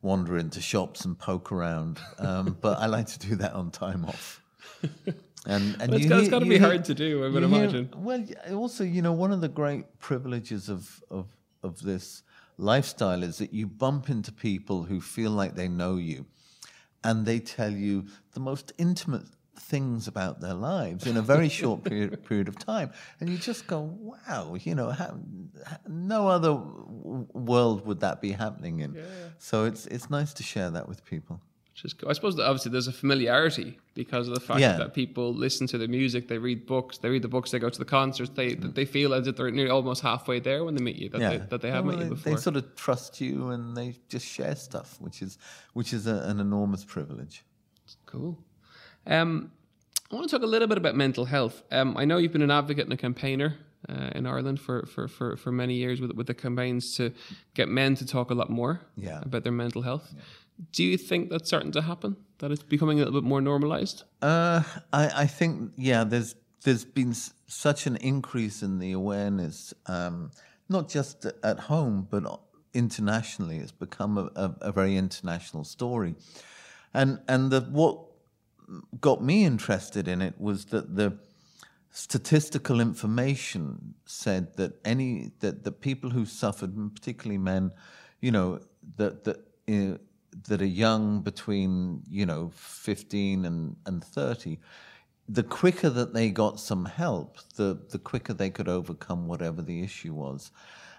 wander 0.01 0.39
into 0.39 0.63
shops 0.63 1.05
and 1.05 1.19
poke 1.19 1.53
around. 1.53 2.01
Um, 2.19 2.57
but 2.63 2.79
I 2.79 2.87
like 2.87 3.07
to 3.09 3.19
do 3.19 3.37
that 3.37 3.53
on 3.53 3.71
time 3.71 4.07
off. 4.07 4.41
And 5.47 5.77
and 5.81 5.91
Well, 5.91 6.01
it's 6.01 6.09
got- 6.09 6.31
gotta 6.31 6.45
be 6.47 6.59
hear- 6.59 6.69
hard 6.69 6.85
to 6.85 6.95
do, 6.95 7.25
I 7.25 7.29
would 7.29 7.43
hear- 7.43 7.59
imagine. 7.63 7.89
well, 7.97 8.25
also, 8.55 8.85
you 8.85 9.03
know, 9.03 9.13
one 9.13 9.33
of 9.33 9.41
the 9.41 9.49
great 9.49 9.99
privileges 9.99 10.69
of, 10.69 11.03
of, 11.11 11.27
of 11.63 11.83
this 11.83 12.23
lifestyle 12.59 13.23
is 13.25 13.39
that 13.39 13.53
you 13.53 13.67
bump 13.67 14.09
into 14.09 14.31
people 14.33 14.85
who 14.85 15.01
feel 15.01 15.33
like 15.33 15.55
they 15.57 15.69
know 15.69 15.97
you 15.97 16.27
and 17.03 17.27
they 17.27 17.41
tell 17.41 17.73
you 17.73 18.05
the 18.35 18.41
most 18.41 18.73
intimate 18.79 19.25
things 19.59 20.07
about 20.07 20.41
their 20.41 20.55
lives 20.55 21.07
in 21.07 21.17
a 21.17 21.23
very 21.23 21.49
short 21.61 21.83
period, 21.83 22.23
period 22.25 22.47
of 22.49 22.57
time. 22.59 22.91
And 23.19 23.29
you 23.29 23.37
just 23.37 23.67
go, 23.67 23.81
wow, 24.01 24.55
you 24.61 24.75
know, 24.77 24.91
how, 24.91 25.19
no 25.89 26.29
other 26.29 26.51
w- 26.53 27.27
world 27.33 27.85
would 27.87 28.01
that 28.01 28.21
be 28.21 28.31
happening 28.33 28.79
in. 28.81 28.97
So 29.39 29.65
it's, 29.65 29.87
it's 29.87 30.09
nice 30.09 30.33
to 30.35 30.43
share 30.45 30.71
that 30.71 30.89
with 30.89 31.05
people. 31.05 31.41
Which 31.83 31.93
is, 31.93 31.95
cool. 31.95 32.11
I 32.11 32.13
suppose 32.13 32.37
that 32.37 32.45
obviously 32.47 32.71
there's 32.71 32.87
a 32.87 32.93
familiarity 32.93 33.77
because 33.95 34.29
of 34.29 34.35
the 34.35 34.41
fact 34.41 34.61
Yeah. 34.61 34.77
that 34.77 34.95
people 34.95 35.35
listen 35.35 35.67
to 35.69 35.79
the 35.79 35.89
music, 35.89 36.29
they 36.29 36.39
read 36.39 36.65
books, 36.67 36.99
they 36.99 37.09
read 37.11 37.23
the 37.23 37.29
books, 37.29 37.51
they 37.51 37.59
go 37.59 37.69
to 37.71 37.79
the 37.79 37.85
concerts, 37.85 38.31
they 38.35 38.55
they 38.55 38.85
feel 38.85 39.13
as 39.15 39.27
if 39.27 39.35
they're 39.37 39.51
nearly 39.51 39.71
almost 39.71 40.01
halfway 40.03 40.39
there 40.41 40.63
when 40.65 40.75
they 40.77 40.83
meet 40.83 40.97
you, 40.97 41.09
that 41.09 41.19
they, 41.19 41.39
that 41.39 41.61
they 41.61 41.71
have 41.71 41.85
Well, 41.85 41.97
met 41.97 42.05
you 42.05 42.11
before. 42.11 42.35
They 42.35 42.41
sort 42.41 42.57
of 42.57 42.77
trust 42.77 43.21
you 43.21 43.51
and 43.51 43.77
they 43.77 43.97
just 44.09 44.27
share 44.27 44.55
stuff, 44.55 44.97
which 45.01 45.23
is 45.23 45.39
which 45.73 45.93
is 45.93 46.07
a, 46.07 46.17
an 46.31 46.39
enormous 46.39 46.85
privilege. 46.85 47.43
Cool. 48.07 48.39
Um, 49.07 49.51
I 50.11 50.15
want 50.15 50.29
to 50.29 50.37
talk 50.37 50.45
a 50.45 50.47
little 50.47 50.69
bit 50.69 50.79
about 50.79 50.95
mental 50.95 51.25
health. 51.25 51.63
Um, 51.73 51.97
I 51.97 52.05
know 52.05 52.19
you've 52.19 52.33
been 52.33 52.43
an 52.43 52.51
advocate 52.51 52.85
and 52.85 52.93
a 52.93 52.97
campaigner 52.97 53.57
uh, 53.89 54.11
in 54.15 54.27
Ireland 54.27 54.61
for, 54.61 54.87
for, 54.87 55.09
for, 55.09 55.37
for 55.37 55.51
many 55.51 55.75
years 55.75 56.01
with, 56.01 56.13
with 56.13 56.27
the 56.27 56.35
campaigns 56.35 56.95
to 56.99 57.13
get 57.55 57.69
men 57.69 57.95
to 57.97 58.07
talk 58.07 58.31
a 58.31 58.35
lot 58.35 58.51
more 58.51 58.81
Yeah. 58.97 59.21
about 59.23 59.43
their 59.43 59.53
mental 59.53 59.83
health. 59.83 60.15
Do 60.71 60.85
you 60.85 60.97
think 60.97 61.31
that's 61.31 61.49
starting 61.49 61.73
to 61.73 61.83
happen? 61.83 62.17
That 62.39 62.53
it's 62.53 62.63
becoming 62.63 63.01
a 63.01 63.05
little 63.05 63.21
bit 63.21 63.29
more 63.29 63.41
normalized? 63.41 64.05
Uh, 64.21 64.63
I, 64.93 65.23
I 65.23 65.27
think 65.27 65.73
yeah, 65.77 66.05
there's 66.05 66.35
there's 66.65 66.85
been 66.85 67.11
s- 67.11 67.33
such 67.47 67.87
an 67.87 67.97
increase 67.97 68.63
in 68.63 68.79
the 68.79 68.93
awareness, 68.93 69.75
um, 69.87 70.31
not 70.69 70.89
just 70.89 71.27
at 71.43 71.59
home 71.61 72.07
but 72.11 72.41
internationally. 72.75 73.59
It's 73.59 73.73
become 73.73 74.19
a, 74.19 74.31
a, 74.35 74.55
a 74.61 74.73
very 74.73 74.97
international 74.97 75.65
story, 75.65 76.15
and 76.95 77.21
and 77.29 77.51
the 77.51 77.61
what 77.63 77.99
got 79.01 79.23
me 79.23 79.45
interested 79.45 80.09
in 80.09 80.23
it 80.23 80.41
was 80.41 80.67
that 80.67 80.97
the 80.97 81.19
statistical 81.91 82.81
information 82.81 83.95
said 84.07 84.57
that 84.57 84.81
any 84.85 85.31
that 85.41 85.65
the 85.65 85.73
people 85.73 86.11
who 86.11 86.25
suffered, 86.25 86.75
particularly 86.95 87.39
men, 87.39 87.71
you 88.21 88.31
know, 88.31 88.61
that 88.97 89.25
that 89.25 89.39
that 90.49 90.63
are 90.63 90.67
young 90.67 91.21
between 91.23 92.03
you 92.09 92.27
know 92.27 92.51
fifteen 92.55 93.45
and 93.45 93.77
and 93.87 94.03
thirty, 94.05 94.59
the 95.29 95.43
quicker 95.43 95.91
that 95.91 96.15
they 96.15 96.31
got 96.31 96.61
some 96.61 96.85
help, 96.85 97.39
the 97.57 97.79
the 97.91 97.99
quicker 97.99 98.33
they 98.35 98.51
could 98.51 98.69
overcome 98.69 99.27
whatever 99.29 99.63
the 99.63 99.83
issue 99.83 100.15
was. 100.15 100.51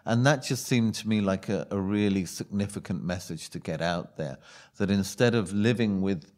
and 0.06 0.26
that 0.26 0.44
just 0.44 0.66
seemed 0.66 0.94
to 0.96 1.08
me 1.08 1.22
like 1.22 1.48
a, 1.50 1.66
a 1.72 1.80
really 1.80 2.26
significant 2.26 3.04
message 3.04 3.50
to 3.50 3.60
get 3.60 3.82
out 3.82 4.18
there. 4.18 4.38
That 4.78 4.90
instead 4.90 5.36
of 5.36 5.54
living 5.54 6.02
with 6.02 6.32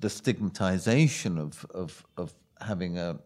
the 0.00 0.10
stigmatization 0.10 1.38
of 1.38 1.64
of, 1.74 2.04
of 2.16 2.34
having 2.60 2.98
a 2.98 3.18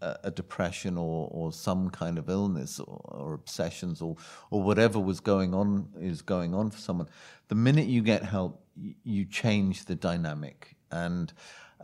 a 0.00 0.30
depression 0.30 0.98
or, 0.98 1.28
or 1.30 1.52
some 1.52 1.90
kind 1.90 2.18
of 2.18 2.28
illness 2.28 2.78
or, 2.78 3.00
or, 3.04 3.34
obsessions 3.34 4.02
or 4.02 4.16
or 4.50 4.62
whatever 4.62 5.00
was 5.00 5.20
going 5.20 5.54
on 5.54 5.88
is 5.98 6.22
going 6.22 6.54
on 6.54 6.70
for 6.70 6.78
someone. 6.78 7.08
The 7.48 7.54
minute 7.54 7.86
you 7.86 8.02
get 8.02 8.22
help, 8.22 8.62
you 9.04 9.24
change 9.24 9.86
the 9.86 9.94
dynamic, 9.94 10.76
and 10.90 11.32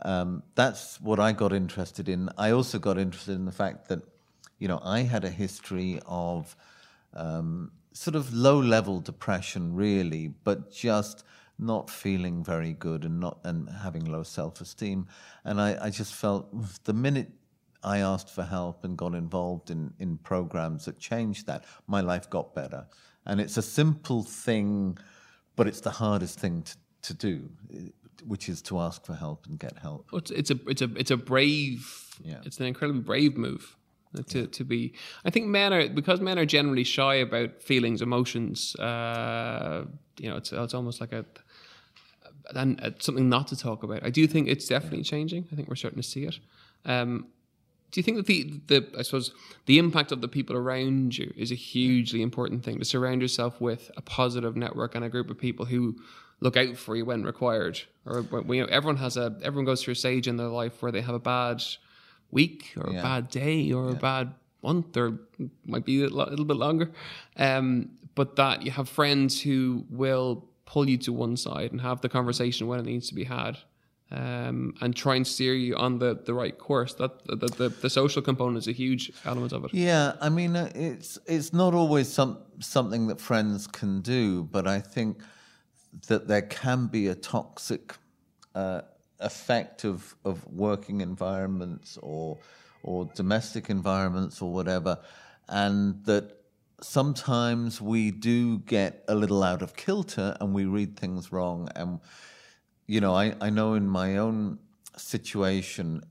um, 0.03 0.43
that's 0.55 1.01
what 1.01 1.19
I 1.19 1.31
got 1.31 1.53
interested 1.53 2.07
in. 2.07 2.29
I 2.37 2.51
also 2.51 2.77
got 2.77 2.97
interested 2.97 3.35
in 3.35 3.45
the 3.45 3.51
fact 3.51 3.87
that 3.89 4.01
you 4.59 4.67
know 4.67 4.79
I 4.83 5.01
had 5.01 5.23
a 5.23 5.29
history 5.29 5.99
of 6.05 6.55
um, 7.13 7.71
sort 7.93 8.15
of 8.15 8.33
low 8.33 8.59
level 8.59 8.99
depression, 8.99 9.75
really, 9.75 10.27
but 10.43 10.71
just 10.71 11.23
not 11.59 11.89
feeling 11.89 12.43
very 12.43 12.73
good 12.73 13.05
and 13.05 13.19
not 13.19 13.39
and 13.43 13.69
having 13.69 14.05
low 14.05 14.23
self 14.23 14.61
esteem. 14.61 15.07
And 15.43 15.59
I, 15.61 15.77
I 15.85 15.89
just 15.89 16.13
felt 16.13 16.47
the 16.83 16.93
minute 16.93 17.31
I 17.83 17.99
asked 17.99 18.29
for 18.29 18.43
help 18.43 18.83
and 18.83 18.97
got 18.97 19.13
involved 19.13 19.69
in, 19.69 19.93
in 19.99 20.17
programs 20.17 20.85
that 20.85 20.99
changed 20.99 21.47
that, 21.47 21.65
my 21.87 22.01
life 22.01 22.29
got 22.29 22.55
better. 22.55 22.85
And 23.25 23.39
it's 23.41 23.57
a 23.57 23.61
simple 23.61 24.23
thing, 24.23 24.97
but 25.55 25.67
it's 25.67 25.81
the 25.81 25.91
hardest 25.91 26.39
thing 26.39 26.63
to, 26.63 26.77
to 27.03 27.13
do, 27.13 27.49
which 28.25 28.49
is 28.49 28.61
to 28.63 28.79
ask 28.79 29.05
for 29.05 29.13
help 29.13 29.45
and 29.47 29.59
get 29.59 29.77
help. 29.77 30.07
It's, 30.13 30.31
it's 30.31 30.51
a 30.51 30.59
it's 30.67 30.81
a 30.81 30.89
it's 30.95 31.11
a 31.11 31.17
brave, 31.17 32.13
yeah. 32.23 32.41
it's 32.43 32.59
an 32.59 32.65
incredibly 32.65 33.01
brave 33.01 33.37
move 33.37 33.77
to, 34.21 34.41
yeah. 34.41 34.45
to 34.47 34.63
be 34.63 34.93
i 35.25 35.29
think 35.29 35.47
men 35.47 35.73
are 35.73 35.89
because 35.89 36.21
men 36.21 36.37
are 36.37 36.45
generally 36.45 36.83
shy 36.83 37.15
about 37.15 37.61
feelings 37.61 38.01
emotions 38.01 38.75
uh, 38.75 39.85
you 40.19 40.29
know 40.29 40.37
it's, 40.37 40.51
it's 40.51 40.73
almost 40.73 41.01
like 41.01 41.11
a 41.11 41.25
and 42.55 42.79
uh, 42.81 42.91
something 42.99 43.29
not 43.29 43.47
to 43.47 43.55
talk 43.55 43.83
about 43.83 44.03
i 44.03 44.09
do 44.09 44.27
think 44.27 44.47
it's 44.47 44.67
definitely 44.67 44.99
yeah. 44.99 45.03
changing 45.03 45.47
i 45.51 45.55
think 45.55 45.67
we're 45.67 45.75
starting 45.75 46.01
to 46.01 46.07
see 46.07 46.25
it 46.25 46.39
um, 46.85 47.27
do 47.93 47.99
you 47.99 48.03
think 48.03 48.17
that 48.17 48.25
the, 48.25 48.59
the 48.67 48.85
i 48.99 49.01
suppose 49.01 49.31
the 49.67 49.79
impact 49.79 50.11
of 50.11 50.19
the 50.19 50.27
people 50.27 50.57
around 50.57 51.17
you 51.17 51.33
is 51.37 51.51
a 51.51 51.55
hugely 51.55 52.21
important 52.21 52.63
thing 52.65 52.77
to 52.79 52.85
surround 52.85 53.21
yourself 53.21 53.61
with 53.61 53.89
a 53.95 54.01
positive 54.01 54.57
network 54.57 54.95
and 54.95 55.05
a 55.05 55.09
group 55.09 55.29
of 55.29 55.37
people 55.37 55.65
who 55.65 55.95
look 56.41 56.57
out 56.57 56.75
for 56.75 56.97
you 56.97 57.05
when 57.05 57.23
required 57.23 57.79
or 58.05 58.25
you 58.49 58.61
know 58.61 58.67
everyone 58.67 58.97
has 58.97 59.15
a 59.15 59.33
everyone 59.41 59.63
goes 59.63 59.81
through 59.81 59.93
a 59.93 59.95
stage 59.95 60.27
in 60.27 60.35
their 60.35 60.49
life 60.49 60.81
where 60.81 60.91
they 60.91 60.99
have 60.99 61.15
a 61.15 61.19
bad 61.19 61.63
week 62.31 62.73
or 62.75 62.91
yeah. 62.91 62.99
a 62.99 63.01
bad 63.01 63.29
day 63.29 63.71
or 63.71 63.89
yeah. 63.89 63.95
a 63.95 63.99
bad 63.99 64.33
month 64.63 64.97
or 64.97 65.19
might 65.65 65.85
be 65.85 66.03
a 66.03 66.09
little 66.09 66.45
bit 66.45 66.57
longer. 66.57 66.91
Um, 67.37 67.91
but 68.15 68.35
that 68.35 68.63
you 68.63 68.71
have 68.71 68.89
friends 68.89 69.41
who 69.41 69.85
will 69.89 70.45
pull 70.65 70.89
you 70.89 70.97
to 70.97 71.13
one 71.13 71.37
side 71.37 71.71
and 71.71 71.81
have 71.81 72.01
the 72.01 72.09
conversation 72.09 72.67
when 72.67 72.79
it 72.79 72.85
needs 72.85 73.07
to 73.09 73.15
be 73.15 73.25
had. 73.25 73.57
Um, 74.15 74.75
and 74.81 74.95
try 74.95 75.15
and 75.15 75.25
steer 75.25 75.55
you 75.55 75.75
on 75.75 75.97
the, 75.97 76.13
the 76.13 76.35
right 76.35 76.55
course. 76.55 76.93
That 76.93 77.25
the, 77.25 77.47
the, 77.47 77.69
the 77.69 77.89
social 77.89 78.21
component 78.21 78.57
is 78.59 78.67
a 78.67 78.71
huge 78.71 79.11
element 79.25 79.53
of 79.53 79.65
it. 79.65 79.73
Yeah, 79.73 80.13
I 80.21 80.29
mean, 80.29 80.55
uh, 80.55 80.71
it's 80.75 81.17
it's 81.25 81.51
not 81.51 81.73
always 81.73 82.13
some 82.13 82.37
something 82.59 83.07
that 83.07 83.19
friends 83.19 83.65
can 83.65 84.01
do, 84.01 84.43
but 84.43 84.67
I 84.67 84.81
think 84.81 85.17
that 86.07 86.27
there 86.27 86.43
can 86.43 86.87
be 86.87 87.07
a 87.07 87.15
toxic 87.15 87.95
uh, 88.53 88.81
effect 89.19 89.83
of, 89.83 90.15
of 90.25 90.45
working 90.47 91.01
environments 91.01 91.97
or 92.01 92.37
or 92.83 93.09
domestic 93.15 93.69
environments 93.69 94.41
or 94.41 94.51
whatever, 94.51 94.99
and 95.47 96.03
that 96.05 96.43
sometimes 96.81 97.81
we 97.81 98.11
do 98.11 98.59
get 98.59 99.03
a 99.07 99.15
little 99.15 99.41
out 99.41 99.61
of 99.61 99.75
kilter 99.75 100.35
and 100.39 100.53
we 100.53 100.65
read 100.65 100.99
things 100.99 101.31
wrong. 101.31 101.69
And 101.75 101.99
you 102.87 103.01
know, 103.01 103.15
I, 103.15 103.35
I 103.41 103.49
know 103.49 103.73
in 103.73 103.87
my 103.87 104.17
own 104.17 104.59
situation, 104.97 106.03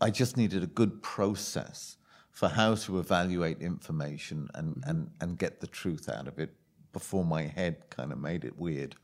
I 0.00 0.10
just 0.10 0.36
needed 0.36 0.62
a 0.62 0.66
good 0.66 1.02
process 1.02 1.96
for 2.30 2.48
how 2.48 2.74
to 2.74 2.98
evaluate 2.98 3.60
information 3.60 4.48
and, 4.54 4.76
mm-hmm. 4.76 4.90
and, 4.90 5.10
and 5.20 5.38
get 5.38 5.60
the 5.60 5.66
truth 5.66 6.08
out 6.08 6.28
of 6.28 6.38
it 6.38 6.54
before 6.92 7.24
my 7.24 7.42
head 7.42 7.76
kind 7.90 8.12
of 8.12 8.18
made 8.18 8.44
it 8.44 8.58
weird 8.58 8.96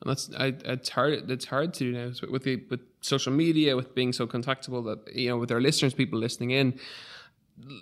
and 0.00 0.10
that's 0.10 0.30
I, 0.36 0.54
it's 0.64 0.88
hard. 0.88 1.30
It's 1.30 1.44
hard 1.44 1.74
to 1.74 1.78
do 1.80 1.92
now 1.92 2.12
with 2.30 2.44
the 2.44 2.62
with 2.70 2.80
social 3.02 3.32
media, 3.32 3.76
with 3.76 3.94
being 3.94 4.12
so 4.12 4.26
contactable 4.26 4.84
that 4.86 5.14
you 5.14 5.28
know 5.28 5.36
with 5.36 5.52
our 5.52 5.60
listeners, 5.60 5.94
people 5.94 6.18
listening 6.18 6.50
in. 6.50 6.78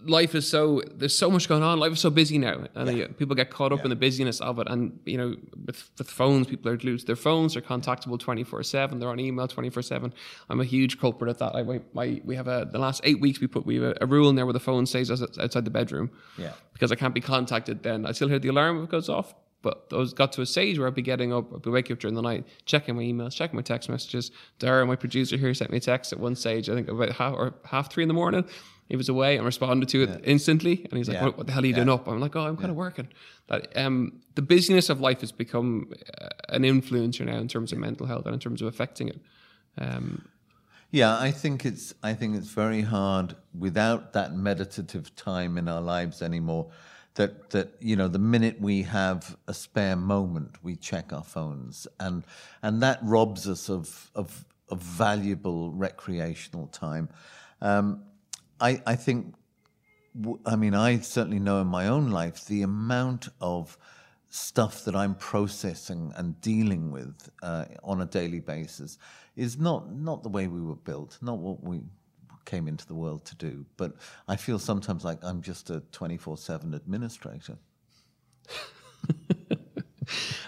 Life 0.04 0.34
is 0.34 0.48
so 0.48 0.82
there's 0.94 1.16
so 1.16 1.30
much 1.30 1.48
going 1.48 1.62
on. 1.62 1.78
Life 1.78 1.92
is 1.92 2.00
so 2.00 2.10
busy 2.10 2.38
now, 2.38 2.66
and 2.74 2.88
uh, 2.88 2.92
yeah. 2.92 3.06
people 3.16 3.34
get 3.34 3.50
caught 3.50 3.72
up 3.72 3.80
yeah. 3.80 3.84
in 3.84 3.90
the 3.90 3.96
busyness 3.96 4.40
of 4.40 4.58
it. 4.58 4.66
And 4.68 4.98
you 5.04 5.16
know, 5.16 5.36
with 5.66 5.90
with 5.98 6.10
phones, 6.10 6.46
people 6.46 6.70
are 6.70 6.76
glued 6.76 7.00
to 7.00 7.06
their 7.06 7.16
phones. 7.16 7.54
They're 7.54 7.62
contactable 7.62 8.18
twenty 8.18 8.44
four 8.44 8.62
seven. 8.62 8.98
They're 8.98 9.08
on 9.08 9.20
email 9.20 9.48
twenty 9.48 9.70
four 9.70 9.82
seven. 9.82 10.12
I'm 10.48 10.60
a 10.60 10.64
huge 10.64 10.98
culprit 10.98 11.30
at 11.30 11.38
that. 11.38 11.54
I 11.54 11.80
my, 11.92 12.20
we 12.24 12.36
have 12.36 12.48
a 12.48 12.68
the 12.70 12.78
last 12.78 13.00
eight 13.04 13.20
weeks 13.20 13.40
we 13.40 13.46
put 13.46 13.66
we 13.66 13.76
have 13.76 13.84
a, 13.84 13.94
a 14.02 14.06
rule 14.06 14.28
in 14.28 14.36
there 14.36 14.46
where 14.46 14.52
the 14.52 14.60
phone 14.60 14.86
stays 14.86 15.10
outside 15.10 15.64
the 15.64 15.70
bedroom. 15.70 16.10
Yeah, 16.36 16.52
because 16.72 16.92
I 16.92 16.94
can't 16.94 17.14
be 17.14 17.20
contacted. 17.20 17.82
Then 17.82 18.06
I 18.06 18.12
still 18.12 18.28
hear 18.28 18.38
the 18.38 18.48
alarm 18.48 18.78
if 18.78 18.84
it 18.84 18.90
goes 18.90 19.08
off 19.08 19.34
but 19.62 19.90
those 19.90 20.12
got 20.12 20.32
to 20.32 20.42
a 20.42 20.46
stage 20.46 20.78
where 20.78 20.86
I'd 20.86 20.94
be 20.94 21.02
getting 21.02 21.32
up, 21.32 21.52
I'd 21.52 21.62
be 21.62 21.70
waking 21.70 21.94
up 21.94 22.00
during 22.00 22.14
the 22.14 22.22
night, 22.22 22.46
checking 22.64 22.94
my 22.94 23.02
emails, 23.02 23.34
checking 23.34 23.56
my 23.56 23.62
text 23.62 23.88
messages. 23.88 24.30
Dara, 24.58 24.86
my 24.86 24.96
producer 24.96 25.36
here, 25.36 25.52
sent 25.54 25.70
me 25.70 25.78
a 25.78 25.80
text 25.80 26.12
at 26.12 26.20
one 26.20 26.36
stage, 26.36 26.70
I 26.70 26.74
think 26.74 26.88
about 26.88 27.12
half 27.12 27.34
or 27.34 27.54
half 27.64 27.92
three 27.92 28.04
in 28.04 28.08
the 28.08 28.14
morning. 28.14 28.44
He 28.88 28.96
was 28.96 29.08
away 29.08 29.36
and 29.36 29.44
responded 29.44 29.88
to 29.90 30.02
it 30.04 30.08
yeah. 30.08 30.18
instantly. 30.24 30.86
And 30.88 30.96
he's 30.96 31.08
like, 31.08 31.18
yeah. 31.18 31.24
what, 31.24 31.36
what, 31.38 31.46
the 31.46 31.52
hell 31.52 31.62
are 31.62 31.66
you 31.66 31.72
yeah. 31.72 31.76
doing 31.76 31.90
up? 31.90 32.08
I'm 32.08 32.20
like, 32.20 32.34
oh, 32.36 32.46
I'm 32.46 32.56
kind 32.56 32.70
of 32.70 32.76
working. 32.76 33.08
That 33.48 33.76
um, 33.76 34.20
the 34.34 34.42
busyness 34.42 34.88
of 34.88 35.00
life 35.00 35.20
has 35.20 35.30
become 35.30 35.92
uh, 36.20 36.28
an 36.48 36.62
influencer 36.62 37.26
now 37.26 37.36
in 37.36 37.48
terms 37.48 37.72
of 37.72 37.78
mental 37.78 38.06
health 38.06 38.24
and 38.24 38.34
in 38.34 38.40
terms 38.40 38.62
of 38.62 38.68
affecting 38.68 39.08
it. 39.08 39.20
Um, 39.76 40.28
yeah, 40.90 41.18
I 41.18 41.30
think 41.30 41.66
it's 41.66 41.94
I 42.02 42.14
think 42.14 42.34
it's 42.34 42.48
very 42.48 42.80
hard 42.80 43.36
without 43.56 44.14
that 44.14 44.34
meditative 44.34 45.14
time 45.16 45.58
in 45.58 45.68
our 45.68 45.82
lives 45.82 46.22
anymore 46.22 46.70
that 47.18 47.50
that 47.50 47.74
you 47.80 47.94
know 47.94 48.08
the 48.08 48.18
minute 48.18 48.58
we 48.60 48.82
have 48.82 49.36
a 49.48 49.52
spare 49.52 49.96
moment 49.96 50.56
we 50.62 50.76
check 50.76 51.12
our 51.12 51.24
phones 51.24 51.86
and 52.00 52.24
and 52.62 52.80
that 52.80 53.00
robs 53.02 53.48
us 53.48 53.68
of 53.68 54.10
of, 54.14 54.44
of 54.70 54.80
valuable 54.80 55.72
recreational 55.72 56.68
time 56.68 57.08
um, 57.60 58.04
I, 58.60 58.82
I 58.86 58.96
think 58.96 59.34
I 60.44 60.56
mean 60.56 60.74
I 60.74 60.98
certainly 60.98 61.38
know 61.38 61.60
in 61.60 61.66
my 61.66 61.88
own 61.88 62.10
life 62.10 62.44
the 62.46 62.62
amount 62.62 63.28
of 63.40 63.78
stuff 64.30 64.84
that 64.84 64.94
I'm 64.94 65.14
processing 65.14 66.12
and 66.16 66.40
dealing 66.40 66.90
with 66.90 67.30
uh, 67.42 67.64
on 67.82 68.02
a 68.02 68.06
daily 68.06 68.40
basis 68.40 68.98
is 69.36 69.58
not 69.58 69.92
not 69.92 70.22
the 70.22 70.28
way 70.28 70.48
we 70.48 70.60
were 70.60 70.76
built 70.76 71.18
not 71.22 71.38
what 71.38 71.62
we 71.62 71.80
came 72.48 72.66
into 72.66 72.86
the 72.86 72.94
world 72.94 73.26
to 73.26 73.36
do. 73.36 73.66
But 73.76 73.92
I 74.26 74.36
feel 74.36 74.58
sometimes 74.58 75.04
like 75.04 75.18
I'm 75.22 75.42
just 75.42 75.68
a 75.70 75.80
24 75.92 76.38
7 76.38 76.74
administrator. 76.74 77.58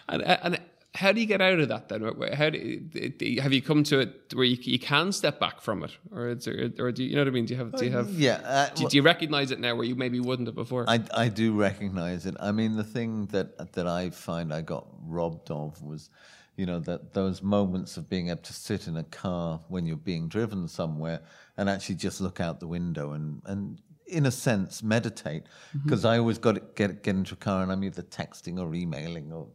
and, 0.09 0.23
and 0.23 0.59
how 1.01 1.13
do 1.13 1.21
you 1.21 1.27
get 1.27 1.41
out 1.41 1.59
of 1.59 1.69
that 1.69 1.89
then? 1.89 2.03
How 2.35 2.51
do 2.51 3.39
have 3.41 3.53
you 3.55 3.63
come 3.63 3.83
to 3.85 4.01
it 4.01 4.35
where 4.35 4.45
you, 4.45 4.59
you 4.61 4.79
can 4.79 5.13
step 5.13 5.41
back 5.41 5.63
from 5.63 5.83
it, 5.83 5.93
or 6.15 6.35
there, 6.35 6.71
or 6.79 6.93
do 6.93 7.03
you, 7.03 7.11
you, 7.11 7.15
know 7.17 7.23
what 7.23 7.29
I 7.29 7.31
mean? 7.31 7.47
Do 7.47 7.55
you 7.55 7.59
have 7.59 7.73
do 7.73 7.85
you 7.87 7.91
have 7.93 8.11
yeah? 8.11 8.41
Uh, 8.45 8.69
do, 8.75 8.87
do, 8.87 8.97
you 8.99 9.03
recognize 9.03 9.51
it 9.51 9.61
now 9.61 9.75
where 9.75 9.87
you 9.87 9.95
maybe 9.95 10.21
wouldn't 10.21 10.47
have 10.47 10.55
before? 10.55 10.85
I, 10.89 11.01
I 11.15 11.29
do 11.29 11.55
recognize 11.55 12.27
it. 12.27 12.37
I 12.39 12.53
mean, 12.53 12.77
the 12.77 12.85
thing 12.85 13.27
that 13.27 13.73
that 13.73 13.87
I 13.87 14.11
find 14.11 14.53
I 14.53 14.61
got 14.61 14.87
robbed 15.07 15.51
of 15.51 15.83
was 15.83 16.11
you 16.57 16.67
know 16.67 16.81
that 16.81 17.15
those 17.15 17.43
moments 17.43 17.97
of 17.97 18.11
being 18.11 18.29
able 18.29 18.43
to 18.43 18.53
sit 18.53 18.87
in 18.87 18.99
a 18.99 19.05
car 19.05 19.61
when 19.69 19.87
you're 19.87 19.97
being 19.97 20.29
driven 20.29 20.69
somewhere 20.69 21.23
and 21.57 21.71
actually 21.71 21.95
just 21.95 22.21
look 22.21 22.41
out 22.41 22.61
the 22.61 22.69
window 22.69 23.13
and 23.13 23.41
and 23.47 23.81
in 24.07 24.27
a 24.27 24.31
sense 24.31 24.83
meditate 24.83 25.45
because 25.85 26.01
mm-hmm. 26.01 26.09
I 26.09 26.19
always 26.19 26.37
got 26.37 26.57
to 26.57 26.63
get 26.75 27.03
get 27.03 27.15
into 27.15 27.35
a 27.35 27.39
car 27.39 27.63
and 27.63 27.73
I'm 27.73 27.85
either 27.85 28.03
texting 28.03 28.61
or 28.61 28.75
emailing 28.75 29.33
or 29.33 29.47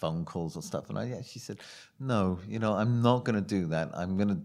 phone 0.00 0.24
calls 0.24 0.56
or 0.56 0.62
stuff 0.62 0.88
and 0.88 0.98
I 0.98 1.10
actually 1.10 1.42
said 1.42 1.58
no 1.98 2.38
you 2.48 2.58
know 2.58 2.74
I'm 2.74 3.02
not 3.02 3.24
going 3.24 3.36
to 3.36 3.46
do 3.46 3.66
that 3.66 3.90
I'm 3.94 4.16
going 4.16 4.28
to 4.28 4.40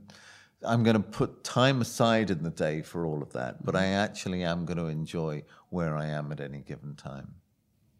I'm 0.67 0.83
going 0.83 0.95
to 0.95 1.03
put 1.03 1.43
time 1.43 1.81
aside 1.81 2.29
in 2.29 2.43
the 2.43 2.49
day 2.49 2.81
for 2.81 3.05
all 3.05 3.21
of 3.21 3.33
that 3.33 3.63
but 3.63 3.75
I 3.75 3.87
actually 3.87 4.43
am 4.43 4.65
going 4.65 4.77
to 4.77 4.87
enjoy 4.87 5.43
where 5.69 5.95
I 5.95 6.07
am 6.07 6.31
at 6.31 6.39
any 6.39 6.59
given 6.59 6.95
time 6.95 7.35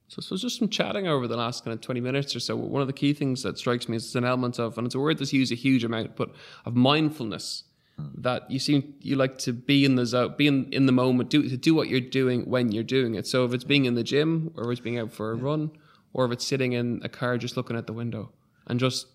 so, 0.08 0.22
so 0.22 0.38
just 0.38 0.60
some 0.60 0.70
chatting 0.70 1.08
over 1.08 1.28
the 1.28 1.38
last 1.38 1.64
kind 1.64 1.74
of 1.74 1.82
20 1.82 2.00
minutes 2.00 2.36
or 2.36 2.40
so, 2.40 2.56
one 2.56 2.82
of 2.82 2.88
the 2.88 2.94
key 2.94 3.14
things 3.14 3.44
that 3.44 3.58
strikes 3.58 3.90
me 3.90 3.98
is 3.98 4.06
it's 4.06 4.16
an 4.16 4.24
element 4.24 4.60
of, 4.60 4.78
and 4.78 4.86
it's 4.86 4.96
a 4.96 5.00
word 5.00 5.18
that's 5.18 5.34
used 5.34 5.52
a 5.52 5.56
huge 5.56 5.84
amount, 5.84 6.16
but 6.16 6.32
of 6.66 6.76
mindfulness. 6.76 7.64
Hmm. 7.98 8.08
That 8.16 8.52
you 8.52 8.60
seem 8.60 8.96
you 9.00 9.16
like 9.16 9.38
to 9.40 9.54
be 9.54 9.86
in 9.86 9.96
the 9.96 10.06
zone, 10.06 10.36
be 10.38 10.48
in, 10.48 10.68
in 10.74 10.86
the 10.86 10.92
moment, 10.92 11.30
do 11.30 11.48
to 11.48 11.58
do 11.58 11.74
what 11.74 11.88
you're 11.88 12.02
doing 12.02 12.42
when 12.42 12.74
you're 12.74 12.84
doing 12.84 13.16
it. 13.16 13.26
So 13.26 13.46
if 13.46 13.54
it's 13.54 13.64
being 13.64 13.86
in 13.86 13.96
the 13.96 14.04
gym, 14.04 14.52
or 14.58 14.70
it's 14.72 14.82
being 14.82 15.00
out 15.00 15.14
for 15.14 15.32
a 15.32 15.36
run, 15.36 15.72
or 16.16 16.26
if 16.26 16.32
it's 16.32 16.48
sitting 16.48 16.72
in 16.72 17.02
a 17.04 17.10
car 17.10 17.38
just 17.38 17.58
looking 17.58 17.76
at 17.76 17.88
the 17.88 17.94
window 17.94 18.32
and 18.68 18.80
just 18.80 19.08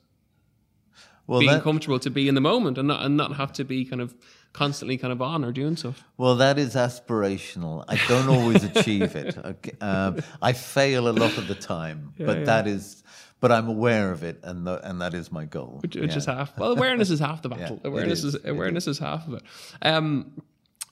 being 1.27 1.51
that- 1.51 1.63
comfortable 1.63 1.99
to 1.99 2.11
be 2.11 2.29
in 2.29 2.35
the 2.35 2.43
moment 2.43 2.77
and 2.77 2.87
not 2.87 3.03
and 3.05 3.17
not 3.17 3.37
have 3.37 3.53
to 3.55 3.65
be 3.65 3.87
kind 3.87 4.03
of 4.03 4.15
constantly 4.53 4.99
kind 4.99 5.11
of 5.11 5.23
on 5.23 5.43
or 5.43 5.51
doing 5.51 5.77
stuff. 5.77 6.05
Well, 6.19 6.37
that 6.37 6.59
is 6.59 6.75
aspirational. 6.75 7.85
I 7.89 7.99
don't 8.07 8.29
always 8.29 8.63
achieve 8.65 9.17
it. 9.17 9.37
Okay. 9.45 9.73
Um, 9.81 10.21
I 10.43 10.53
fail 10.53 11.09
a 11.09 11.15
lot 11.23 11.39
of 11.39 11.49
the 11.49 11.55
time, 11.55 12.13
but 12.19 12.39
yeah. 12.41 12.45
that 12.45 12.67
is. 12.67 13.03
But 13.41 13.51
I'm 13.51 13.69
aware 13.69 14.13
of 14.13 14.23
it, 14.23 14.41
and 14.43 14.67
the, 14.67 14.87
and 14.87 15.01
that 15.01 15.15
is 15.15 15.33
my 15.33 15.47
goal. 15.47 15.79
which, 15.81 15.97
which 15.97 16.15
is 16.15 16.27
half. 16.27 16.59
Well, 16.59 16.73
awareness 16.73 17.09
is 17.09 17.21
half 17.21 17.41
the 17.41 17.49
battle. 17.55 17.81
awareness 17.85 18.23
is, 18.23 18.35
is, 18.35 18.45
awareness 18.45 18.87
is. 18.87 18.99
half 18.99 19.27
of 19.27 19.35
it. 19.35 19.43
Um, 19.81 20.43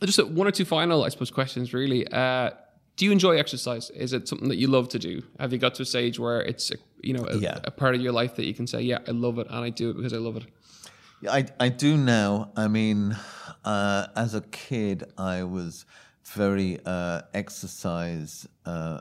just 0.02 0.24
one 0.26 0.46
or 0.46 0.50
two 0.50 0.64
final, 0.64 1.04
I 1.04 1.10
suppose, 1.10 1.30
questions. 1.30 1.74
Really, 1.74 2.08
uh, 2.10 2.52
do 2.98 3.04
you 3.06 3.12
enjoy 3.12 3.38
exercise? 3.38 3.88
Is 3.90 4.12
it 4.12 4.28
something 4.28 4.48
that 4.48 4.56
you 4.58 4.66
love 4.66 4.88
to 4.90 4.98
do? 4.98 5.22
Have 5.38 5.52
you 5.52 5.58
got 5.58 5.74
to 5.76 5.82
a 5.82 5.86
stage 5.86 6.18
where 6.18 6.40
it's 6.42 6.70
a, 6.72 6.76
you 7.00 7.14
know 7.14 7.24
a, 7.26 7.38
Yeah. 7.38 7.60
a 7.64 7.70
part 7.70 7.94
of 7.94 8.00
your 8.02 8.12
life 8.12 8.34
that 8.36 8.44
you 8.44 8.52
can 8.52 8.66
say, 8.66 8.80
yeah, 8.82 8.98
I 9.08 9.12
love 9.12 9.38
it, 9.38 9.46
and 9.48 9.64
I 9.64 9.70
do 9.70 9.90
it 9.90 9.94
because 9.96 10.12
I 10.12 10.18
love 10.18 10.36
it. 10.36 10.44
Yeah, 11.22 11.32
I, 11.32 11.46
I 11.60 11.68
do 11.68 11.96
now. 11.96 12.50
I 12.56 12.66
mean, 12.68 13.16
uh, 13.64 14.08
as 14.16 14.34
a 14.34 14.40
kid, 14.40 15.04
I 15.16 15.44
was 15.44 15.84
very 16.34 16.78
uh, 16.84 17.22
exercise 17.34 18.46
uh, 18.66 19.00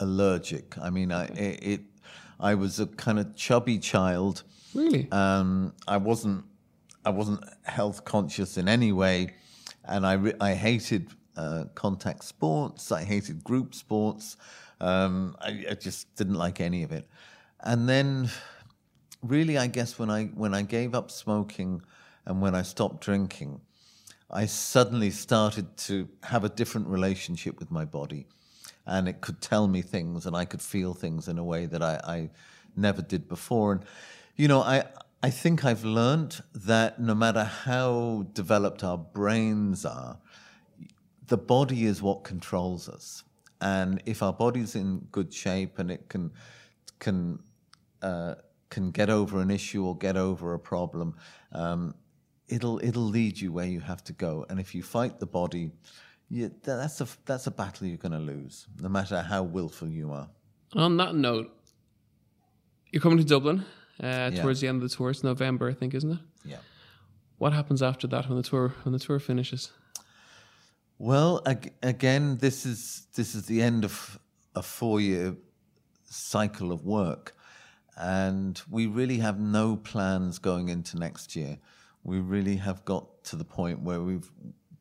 allergic. 0.00 0.76
I 0.78 0.90
mean, 0.90 1.12
I 1.12 1.26
it, 1.26 1.58
it 1.62 1.80
I 2.40 2.54
was 2.56 2.80
a 2.80 2.86
kind 2.86 3.18
of 3.20 3.34
chubby 3.36 3.78
child. 3.78 4.42
Really? 4.74 5.08
Um, 5.12 5.72
I 5.86 5.98
wasn't 5.98 6.44
I 7.04 7.10
wasn't 7.10 7.44
health 7.62 8.04
conscious 8.04 8.56
in 8.56 8.68
any 8.68 8.90
way, 8.92 9.34
and 9.84 10.04
I 10.04 10.14
re- 10.14 10.34
I 10.40 10.54
hated 10.54 11.10
uh, 11.36 11.64
contact 11.74 12.24
sports. 12.24 12.92
I 12.92 13.04
hated 13.04 13.44
group 13.44 13.74
sports. 13.74 14.36
Um, 14.80 15.36
I, 15.40 15.64
I 15.70 15.74
just 15.74 16.14
didn't 16.16 16.34
like 16.34 16.60
any 16.60 16.82
of 16.82 16.92
it. 16.92 17.06
And 17.60 17.88
then, 17.88 18.30
really, 19.22 19.56
I 19.56 19.66
guess 19.66 19.98
when 19.98 20.10
I 20.10 20.26
when 20.26 20.54
I 20.54 20.62
gave 20.62 20.94
up 20.94 21.10
smoking 21.10 21.82
and 22.26 22.40
when 22.40 22.54
I 22.54 22.62
stopped 22.62 23.00
drinking, 23.04 23.60
I 24.30 24.46
suddenly 24.46 25.10
started 25.10 25.76
to 25.76 26.08
have 26.24 26.44
a 26.44 26.48
different 26.48 26.88
relationship 26.88 27.58
with 27.58 27.70
my 27.70 27.84
body. 27.84 28.26
And 28.86 29.08
it 29.08 29.20
could 29.20 29.40
tell 29.40 29.68
me 29.68 29.80
things 29.82 30.26
and 30.26 30.36
I 30.36 30.44
could 30.44 30.60
feel 30.60 30.92
things 30.92 31.28
in 31.28 31.38
a 31.38 31.44
way 31.44 31.66
that 31.66 31.82
I, 31.82 32.00
I 32.04 32.30
never 32.76 33.00
did 33.00 33.28
before. 33.28 33.72
And, 33.72 33.84
you 34.36 34.48
know, 34.48 34.60
I, 34.60 34.84
I 35.22 35.30
think 35.30 35.64
I've 35.64 35.84
learned 35.84 36.42
that 36.54 37.00
no 37.00 37.14
matter 37.14 37.44
how 37.44 38.26
developed 38.34 38.84
our 38.84 38.98
brains 38.98 39.86
are, 39.86 40.18
the 41.26 41.38
body 41.38 41.84
is 41.84 42.02
what 42.02 42.24
controls 42.24 42.88
us. 42.88 43.24
And 43.60 44.02
if 44.04 44.22
our 44.22 44.32
body's 44.32 44.74
in 44.74 45.06
good 45.10 45.32
shape 45.32 45.78
and 45.78 45.90
it 45.90 46.08
can, 46.08 46.32
can, 46.98 47.38
uh, 48.02 48.34
can 48.68 48.90
get 48.90 49.08
over 49.08 49.40
an 49.40 49.50
issue 49.50 49.84
or 49.84 49.96
get 49.96 50.16
over 50.16 50.54
a 50.54 50.58
problem, 50.58 51.16
um, 51.52 51.94
it'll 52.48 52.78
it'll 52.84 53.02
lead 53.02 53.40
you 53.40 53.52
where 53.52 53.66
you 53.66 53.80
have 53.80 54.02
to 54.04 54.12
go. 54.12 54.44
And 54.48 54.60
if 54.60 54.74
you 54.74 54.82
fight 54.82 55.18
the 55.18 55.26
body, 55.26 55.72
you, 56.28 56.50
that's 56.62 57.00
a 57.00 57.06
that's 57.24 57.46
a 57.46 57.50
battle 57.50 57.86
you're 57.86 57.96
going 57.96 58.12
to 58.12 58.18
lose, 58.18 58.66
no 58.80 58.88
matter 58.88 59.22
how 59.22 59.42
willful 59.42 59.88
you 59.88 60.12
are. 60.12 60.28
On 60.74 60.96
that 60.96 61.14
note, 61.14 61.50
you're 62.90 63.02
coming 63.02 63.18
to 63.18 63.24
Dublin 63.24 63.64
uh, 64.02 64.30
towards 64.30 64.60
the 64.60 64.68
end 64.68 64.82
of 64.82 64.88
the 64.88 64.94
tour. 64.94 65.10
It's 65.10 65.22
November, 65.22 65.68
I 65.68 65.74
think, 65.74 65.94
isn't 65.94 66.12
it? 66.12 66.18
Yeah. 66.44 66.58
What 67.38 67.52
happens 67.52 67.82
after 67.82 68.06
that 68.08 68.28
when 68.28 68.36
the 68.36 68.42
tour 68.42 68.74
when 68.82 68.92
the 68.92 68.98
tour 68.98 69.18
finishes? 69.18 69.70
Well, 71.04 71.42
ag- 71.44 71.74
again, 71.82 72.38
this 72.38 72.64
is 72.64 73.08
this 73.14 73.34
is 73.34 73.44
the 73.44 73.60
end 73.60 73.84
of 73.84 74.18
a 74.54 74.62
four-year 74.62 75.36
cycle 76.08 76.72
of 76.72 76.86
work, 76.86 77.36
and 77.94 78.58
we 78.70 78.86
really 78.86 79.18
have 79.18 79.38
no 79.38 79.76
plans 79.76 80.38
going 80.38 80.70
into 80.70 80.98
next 80.98 81.36
year. 81.36 81.58
We 82.04 82.20
really 82.20 82.56
have 82.56 82.86
got 82.86 83.22
to 83.24 83.36
the 83.36 83.44
point 83.44 83.80
where 83.80 84.00
we've. 84.00 84.30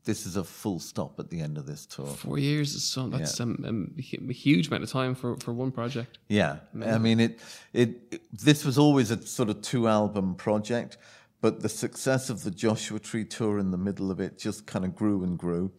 This 0.06 0.26
is 0.26 0.38
a 0.38 0.46
full 0.46 0.80
stop 0.80 1.20
at 1.20 1.30
the 1.30 1.42
end 1.42 1.58
of 1.58 1.66
this 1.66 1.86
tour. 1.86 2.06
Four 2.06 2.40
years 2.40 2.74
is 2.74 2.86
so 2.86 3.10
that's 3.10 3.42
um, 3.42 3.62
um, 3.68 3.94
hu- 3.98 4.30
a 4.30 4.34
huge 4.34 4.68
amount 4.68 4.84
of 4.84 4.90
time 4.90 5.16
for, 5.16 5.36
for 5.38 5.52
one 5.52 5.72
project. 5.72 6.20
Yeah, 6.30 6.60
I 6.86 7.00
mean 7.00 7.20
it, 7.20 7.40
it. 7.74 7.90
It 8.12 8.22
this 8.32 8.64
was 8.64 8.78
always 8.78 9.12
a 9.12 9.22
sort 9.28 9.50
of 9.50 9.62
two 9.62 9.90
album 9.90 10.36
project, 10.36 10.98
but 11.42 11.60
the 11.60 11.70
success 11.70 12.30
of 12.30 12.44
the 12.44 12.52
Joshua 12.52 13.00
Tree 13.00 13.26
tour 13.26 13.60
in 13.60 13.72
the 13.72 13.78
middle 13.78 14.10
of 14.10 14.22
it 14.22 14.40
just 14.40 14.66
kind 14.66 14.86
of 14.86 14.96
grew 14.96 15.22
and 15.24 15.38
grew, 15.38 15.72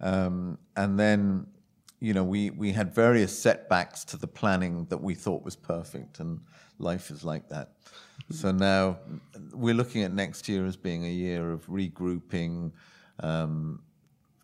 um, 0.00 0.58
and 0.76 0.98
then 0.98 1.46
you 2.00 2.14
know 2.14 2.24
we 2.24 2.50
we 2.50 2.72
had 2.72 2.94
various 2.94 3.36
setbacks 3.36 4.04
to 4.06 4.16
the 4.16 4.26
planning 4.26 4.86
that 4.86 4.98
we 5.02 5.14
thought 5.14 5.42
was 5.42 5.56
perfect, 5.56 6.20
and 6.20 6.40
life 6.78 7.10
is 7.10 7.24
like 7.24 7.48
that. 7.48 7.72
So 8.30 8.50
now 8.52 8.98
we're 9.52 9.74
looking 9.74 10.02
at 10.02 10.12
next 10.12 10.48
year 10.48 10.66
as 10.66 10.76
being 10.76 11.04
a 11.04 11.10
year 11.10 11.50
of 11.52 11.66
regrouping. 11.66 12.72
Um, 13.20 13.82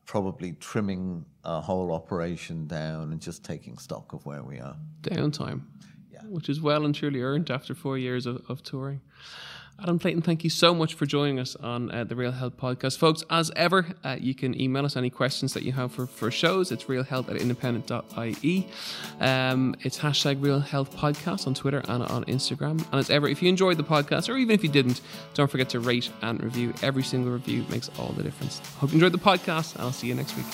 probably 0.06 0.52
trimming 0.52 1.24
our 1.44 1.60
whole 1.60 1.92
operation 1.92 2.66
down 2.66 3.10
and 3.10 3.20
just 3.20 3.44
taking 3.44 3.76
stock 3.76 4.12
of 4.12 4.24
where 4.24 4.42
we 4.42 4.58
are. 4.60 4.76
downtime, 5.02 5.62
which 6.28 6.48
is 6.48 6.60
well 6.60 6.84
and 6.84 6.94
truly 6.94 7.20
earned 7.22 7.50
after 7.50 7.74
four 7.74 7.98
years 7.98 8.24
of, 8.24 8.40
of 8.48 8.62
touring. 8.62 9.00
Adam 9.78 9.98
Clayton, 9.98 10.22
thank 10.22 10.42
you 10.42 10.48
so 10.48 10.74
much 10.74 10.94
for 10.94 11.04
joining 11.04 11.38
us 11.38 11.54
on 11.56 11.90
uh, 11.90 12.02
the 12.02 12.16
Real 12.16 12.32
Health 12.32 12.56
Podcast. 12.56 12.96
Folks, 12.96 13.22
as 13.28 13.52
ever, 13.56 13.86
uh, 14.04 14.16
you 14.18 14.34
can 14.34 14.58
email 14.58 14.86
us 14.86 14.96
any 14.96 15.10
questions 15.10 15.52
that 15.52 15.64
you 15.64 15.72
have 15.72 15.92
for, 15.92 16.06
for 16.06 16.30
shows. 16.30 16.72
It's 16.72 16.84
realhealth 16.84 17.28
at 17.28 17.36
independent.ie. 17.36 18.68
Um, 19.20 19.76
it's 19.82 19.98
hashtag 19.98 20.42
Real 20.42 20.60
Health 20.60 20.96
Podcast 20.96 21.46
on 21.46 21.52
Twitter 21.52 21.82
and 21.88 22.02
on 22.04 22.24
Instagram. 22.24 22.84
And 22.90 22.94
as 22.94 23.10
ever, 23.10 23.28
if 23.28 23.42
you 23.42 23.50
enjoyed 23.50 23.76
the 23.76 23.84
podcast, 23.84 24.30
or 24.30 24.38
even 24.38 24.54
if 24.54 24.62
you 24.62 24.70
didn't, 24.70 25.02
don't 25.34 25.50
forget 25.50 25.68
to 25.70 25.80
rate 25.80 26.10
and 26.22 26.42
review. 26.42 26.72
Every 26.82 27.02
single 27.02 27.32
review 27.32 27.66
makes 27.68 27.90
all 27.98 28.12
the 28.16 28.22
difference. 28.22 28.60
Hope 28.78 28.90
you 28.90 28.94
enjoyed 28.94 29.12
the 29.12 29.18
podcast, 29.18 29.74
and 29.74 29.82
I'll 29.82 29.92
see 29.92 30.06
you 30.06 30.14
next 30.14 30.36
week. 30.36 30.46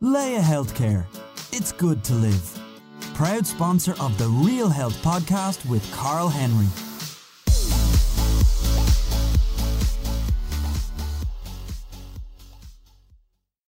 Laya 0.00 0.40
Healthcare. 0.40 1.04
It's 1.60 1.72
good 1.72 2.02
to 2.04 2.14
live. 2.14 2.58
Proud 3.12 3.46
sponsor 3.46 3.94
of 4.00 4.16
the 4.16 4.26
Real 4.28 4.70
Health 4.70 4.96
podcast 5.02 5.68
with 5.68 5.84
Karl 5.92 6.30
Henry. 6.30 6.89